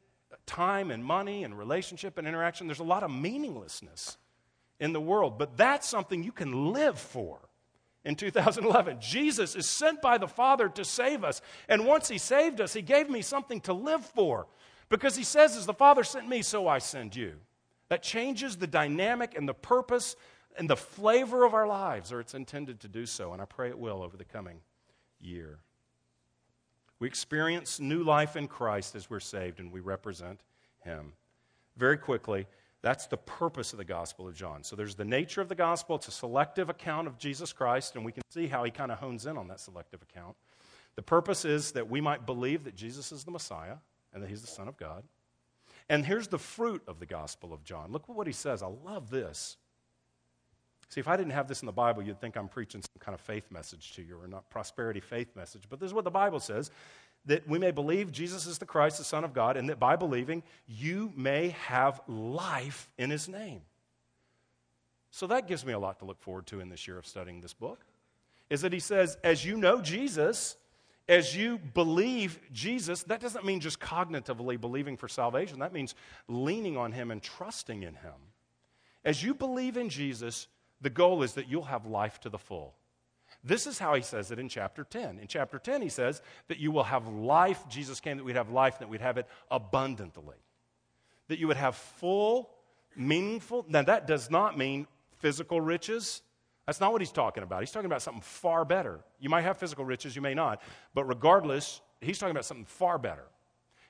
[0.46, 2.66] time and money and relationship and interaction.
[2.66, 4.16] There's a lot of meaninglessness
[4.80, 7.38] in the world, but that's something you can live for
[8.04, 8.98] in 2011.
[9.00, 11.40] Jesus is sent by the Father to save us.
[11.68, 14.46] And once He saved us, He gave me something to live for
[14.92, 17.34] because He says, As the Father sent me, so I send you.
[17.88, 20.16] That changes the dynamic and the purpose
[20.56, 23.32] and the flavor of our lives, or it's intended to do so.
[23.32, 24.60] And I pray it will over the coming
[25.20, 25.58] year.
[26.98, 30.40] We experience new life in Christ as we're saved and we represent
[30.84, 31.14] Him.
[31.76, 32.46] Very quickly,
[32.82, 34.62] that's the purpose of the Gospel of John.
[34.62, 35.96] So there's the nature of the Gospel.
[35.96, 38.98] It's a selective account of Jesus Christ, and we can see how he kind of
[38.98, 40.36] hones in on that selective account.
[40.96, 43.76] The purpose is that we might believe that Jesus is the Messiah
[44.12, 45.04] and that he's the Son of God.
[45.88, 47.92] And here's the fruit of the Gospel of John.
[47.92, 48.62] Look at what he says.
[48.62, 49.56] I love this.
[50.88, 53.14] See, if I didn't have this in the Bible, you'd think I'm preaching some kind
[53.14, 55.62] of faith message to you or not prosperity faith message.
[55.68, 56.70] But this is what the Bible says
[57.24, 59.96] that we may believe Jesus is the Christ, the Son of God, and that by
[59.96, 63.62] believing, you may have life in his name.
[65.10, 67.40] So that gives me a lot to look forward to in this year of studying
[67.40, 67.80] this book.
[68.50, 70.56] Is that he says, as you know Jesus,
[71.08, 75.58] as you believe Jesus, that doesn't mean just cognitively believing for salvation.
[75.58, 75.94] That means
[76.28, 78.14] leaning on him and trusting in him.
[79.04, 80.46] As you believe in Jesus,
[80.80, 82.74] the goal is that you'll have life to the full.
[83.44, 85.18] This is how he says it in chapter 10.
[85.18, 87.64] In chapter 10, he says that you will have life.
[87.68, 90.36] Jesus came that we'd have life, that we'd have it abundantly.
[91.28, 92.50] That you would have full,
[92.94, 93.64] meaningful.
[93.68, 94.86] Now, that does not mean
[95.18, 96.22] physical riches.
[96.66, 97.60] That's not what he's talking about.
[97.60, 99.00] He's talking about something far better.
[99.18, 100.62] You might have physical riches, you may not.
[100.94, 103.24] But regardless, he's talking about something far better.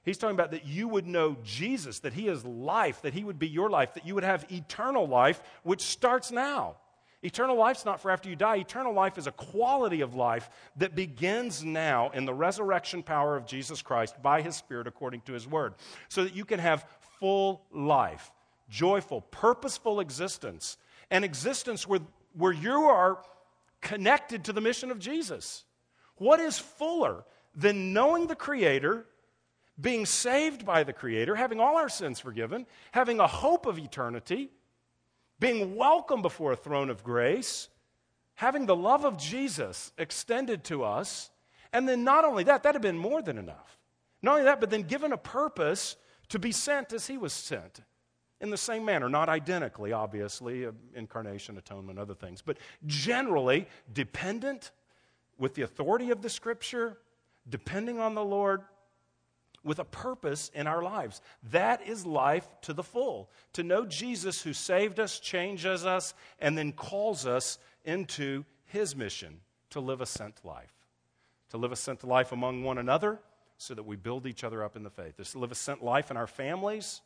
[0.05, 3.39] He's talking about that you would know Jesus, that he is life, that he would
[3.39, 6.77] be your life, that you would have eternal life, which starts now.
[7.23, 8.57] Eternal life's not for after you die.
[8.57, 13.47] Eternal life is a quality of life that begins now in the resurrection power of
[13.47, 15.75] Jesus Christ by his Spirit according to his word.
[16.09, 16.85] So that you can have
[17.21, 18.33] full life,
[18.69, 20.79] joyful, purposeful existence,
[21.13, 22.01] an existence where,
[22.35, 23.23] where you are
[23.81, 25.65] connected to the mission of Jesus.
[26.17, 27.25] What is fuller
[27.55, 29.07] than knowing the Creator,
[29.81, 34.51] being saved by the Creator, having all our sins forgiven, having a hope of eternity?
[35.43, 37.69] being welcome before a throne of grace,
[38.37, 41.31] having the love of Jesus extended to us,
[41.73, 43.77] and then not only that, that had been more than enough.
[44.23, 45.97] Not only that, but then given a purpose
[46.29, 47.81] to be sent as he was sent
[48.43, 54.73] in the same manner, not identically, obviously, uh, incarnation, atonement, other things, but generally dependent
[55.39, 56.99] with the authority of the scripture,
[57.49, 58.63] depending on the Lord,
[59.65, 61.21] with a purpose in our lives.
[61.51, 63.31] That is life to the full.
[63.53, 69.41] To know Jesus who saved us, changes us, and then calls us into his mission
[69.71, 70.73] to live a sent life.
[71.51, 73.21] To live a sent life among one another
[73.57, 75.17] so that we build each other up in the faith.
[75.31, 77.03] To live a sent life in our families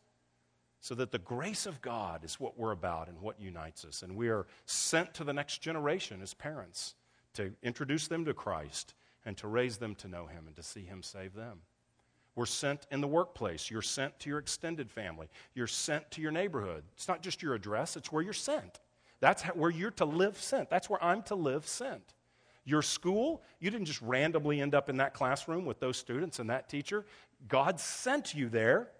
[0.86, 4.04] so that the grace of God is what we're about and what unites us.
[4.04, 6.94] And we are sent to the next generation as parents
[7.34, 10.84] to introduce them to Christ and to raise them to know him and to see
[10.84, 11.58] him save them.
[12.36, 13.68] We're sent in the workplace.
[13.68, 15.26] You're sent to your extended family.
[15.54, 16.84] You're sent to your neighborhood.
[16.94, 18.78] It's not just your address, it's where you're sent.
[19.18, 20.70] That's how, where you're to live sent.
[20.70, 22.14] That's where I'm to live sent.
[22.64, 26.48] Your school, you didn't just randomly end up in that classroom with those students and
[26.50, 27.06] that teacher.
[27.48, 28.90] God sent you there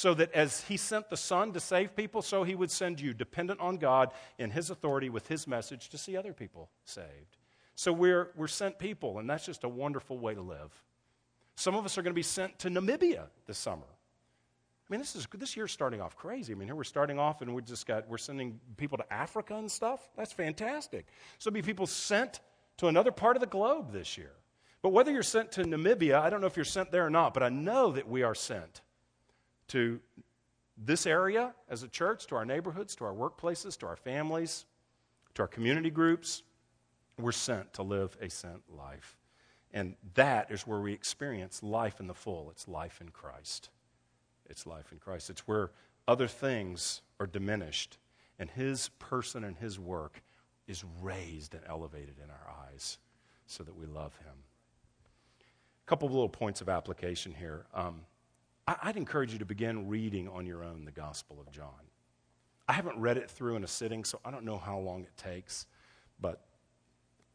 [0.00, 3.12] so that as He sent the Son to save people, so He would send you,
[3.12, 7.36] dependent on God in His authority with His message to see other people saved.
[7.74, 10.72] So we're, we're sent people, and that's just a wonderful way to live.
[11.54, 13.84] Some of us are going to be sent to Namibia this summer.
[13.84, 16.54] I mean, this is this year's starting off crazy.
[16.54, 19.54] I mean, here we're starting off and we just got we're sending people to Africa
[19.54, 20.00] and stuff.
[20.16, 21.06] That's fantastic.
[21.38, 22.40] So be people sent
[22.78, 24.32] to another part of the globe this year.
[24.82, 27.34] But whether you're sent to Namibia, I don't know if you're sent there or not,
[27.34, 28.80] but I know that we are sent
[29.70, 30.00] to
[30.76, 34.64] this area as a church, to our neighborhoods, to our workplaces, to our families,
[35.34, 36.42] to our community groups.
[37.18, 39.16] We're sent to live a sent life.
[39.72, 42.50] And that is where we experience life in the full.
[42.50, 43.70] It's life in Christ.
[44.48, 45.30] It's life in Christ.
[45.30, 45.70] It's where
[46.08, 47.98] other things are diminished,
[48.38, 50.22] and His person and His work
[50.66, 52.98] is raised and elevated in our eyes
[53.46, 54.34] so that we love Him.
[55.38, 57.66] A couple of little points of application here.
[57.72, 58.00] Um,
[58.66, 61.88] I, would encourage you to begin reading on your own the Gospel of John.
[62.68, 65.16] I haven't read it through in a sitting, so I don't know how long it
[65.16, 65.66] takes,
[66.20, 66.44] but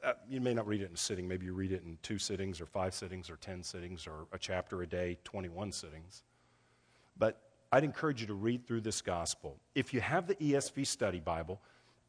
[0.04, 1.28] uh, you may not read it in a sitting.
[1.28, 4.38] Maybe you read it in two sittings or five sittings or 10 sittings or a
[4.38, 6.24] chapter a day, 21 sittings.
[7.18, 9.58] But I'd encourage you to read through this gospel.
[9.74, 11.60] If you have the ESV study Bible,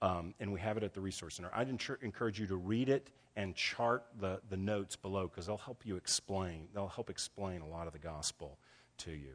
[0.03, 1.51] Um, and we have it at the Resource Center.
[1.55, 5.87] I'd encourage you to read it and chart the, the notes below because they'll help
[5.87, 6.69] you explain.
[6.75, 8.59] They'll help explain a lot of the gospel
[8.99, 9.35] to you.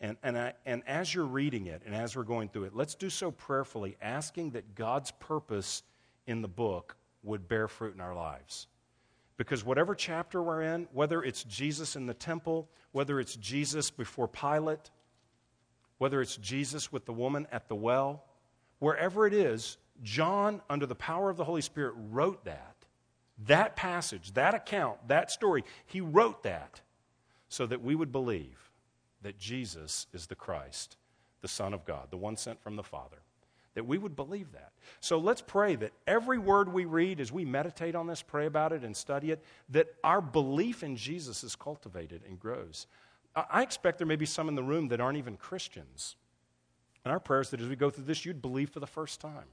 [0.00, 2.94] And, and, I, and as you're reading it and as we're going through it, let's
[2.94, 5.82] do so prayerfully, asking that God's purpose
[6.26, 8.66] in the book would bear fruit in our lives.
[9.36, 14.28] Because whatever chapter we're in, whether it's Jesus in the temple, whether it's Jesus before
[14.28, 14.90] Pilate,
[15.98, 18.24] whether it's Jesus with the woman at the well,
[18.78, 22.76] wherever it is, John, under the power of the Holy Spirit, wrote that.
[23.46, 26.80] That passage, that account, that story, he wrote that
[27.48, 28.65] so that we would believe
[29.22, 30.96] that Jesus is the Christ,
[31.42, 33.18] the Son of God, the one sent from the Father.
[33.74, 34.72] That we would believe that.
[35.00, 38.72] So let's pray that every word we read, as we meditate on this, pray about
[38.72, 42.86] it, and study it, that our belief in Jesus is cultivated and grows.
[43.34, 46.16] I expect there may be some in the room that aren't even Christians.
[47.04, 49.20] And our prayer is that as we go through this, you'd believe for the first
[49.20, 49.44] time.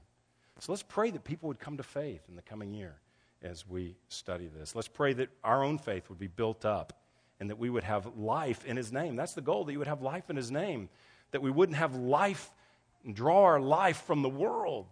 [0.58, 2.96] So let's pray that people would come to faith in the coming year
[3.42, 4.74] as we study this.
[4.74, 7.03] Let's pray that our own faith would be built up
[7.40, 9.16] and that we would have life in His name.
[9.16, 10.88] That's the goal, that you would have life in His name,
[11.32, 12.50] that we wouldn't have life
[13.04, 14.86] and draw our life from the world,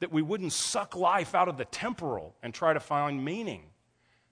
[0.00, 3.62] that we wouldn't suck life out of the temporal and try to find meaning.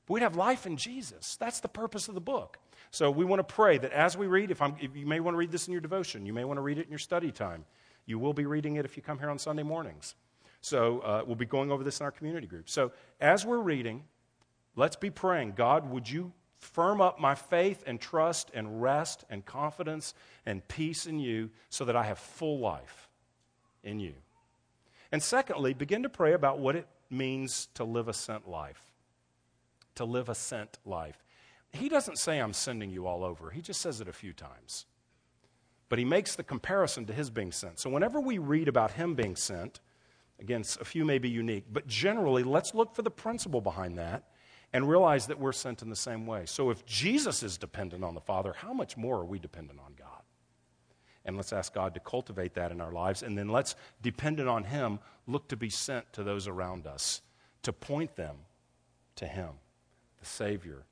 [0.07, 1.37] But we'd have life in Jesus.
[1.37, 2.59] That's the purpose of the book.
[2.91, 5.39] So we want to pray that as we read, if, if, you may want to
[5.39, 7.65] read this in your devotion, you may want to read it in your study time.
[8.07, 10.15] You will be reading it if you come here on Sunday mornings.
[10.61, 12.69] So uh, we'll be going over this in our community group.
[12.69, 14.05] So as we're reading,
[14.77, 19.45] let's be praying God, would you firm up my faith and trust and rest and
[19.45, 23.09] confidence and peace in you so that I have full life
[23.83, 24.15] in you?
[25.13, 28.83] And secondly, begin to pray about what it means to live a sent life.
[29.97, 31.23] To live a sent life.
[31.73, 34.87] He doesn't say, I'm sending you all over, he just says it a few times.
[35.89, 37.79] But he makes the comparison to his being sent.
[37.79, 39.81] So whenever we read about him being sent,
[40.41, 44.25] again, a few may be unique, but generally, let's look for the principle behind that
[44.73, 46.45] and realize that we're sent in the same way.
[46.47, 49.95] So if Jesus is dependent on the Father, how much more are we dependent on
[49.99, 50.23] God?
[51.25, 53.23] And let's ask God to cultivate that in our lives.
[53.23, 57.23] And then let's, dependent on Him, look to be sent to those around us,
[57.63, 58.37] to point them
[59.17, 59.51] to Him,
[60.21, 60.85] the Savior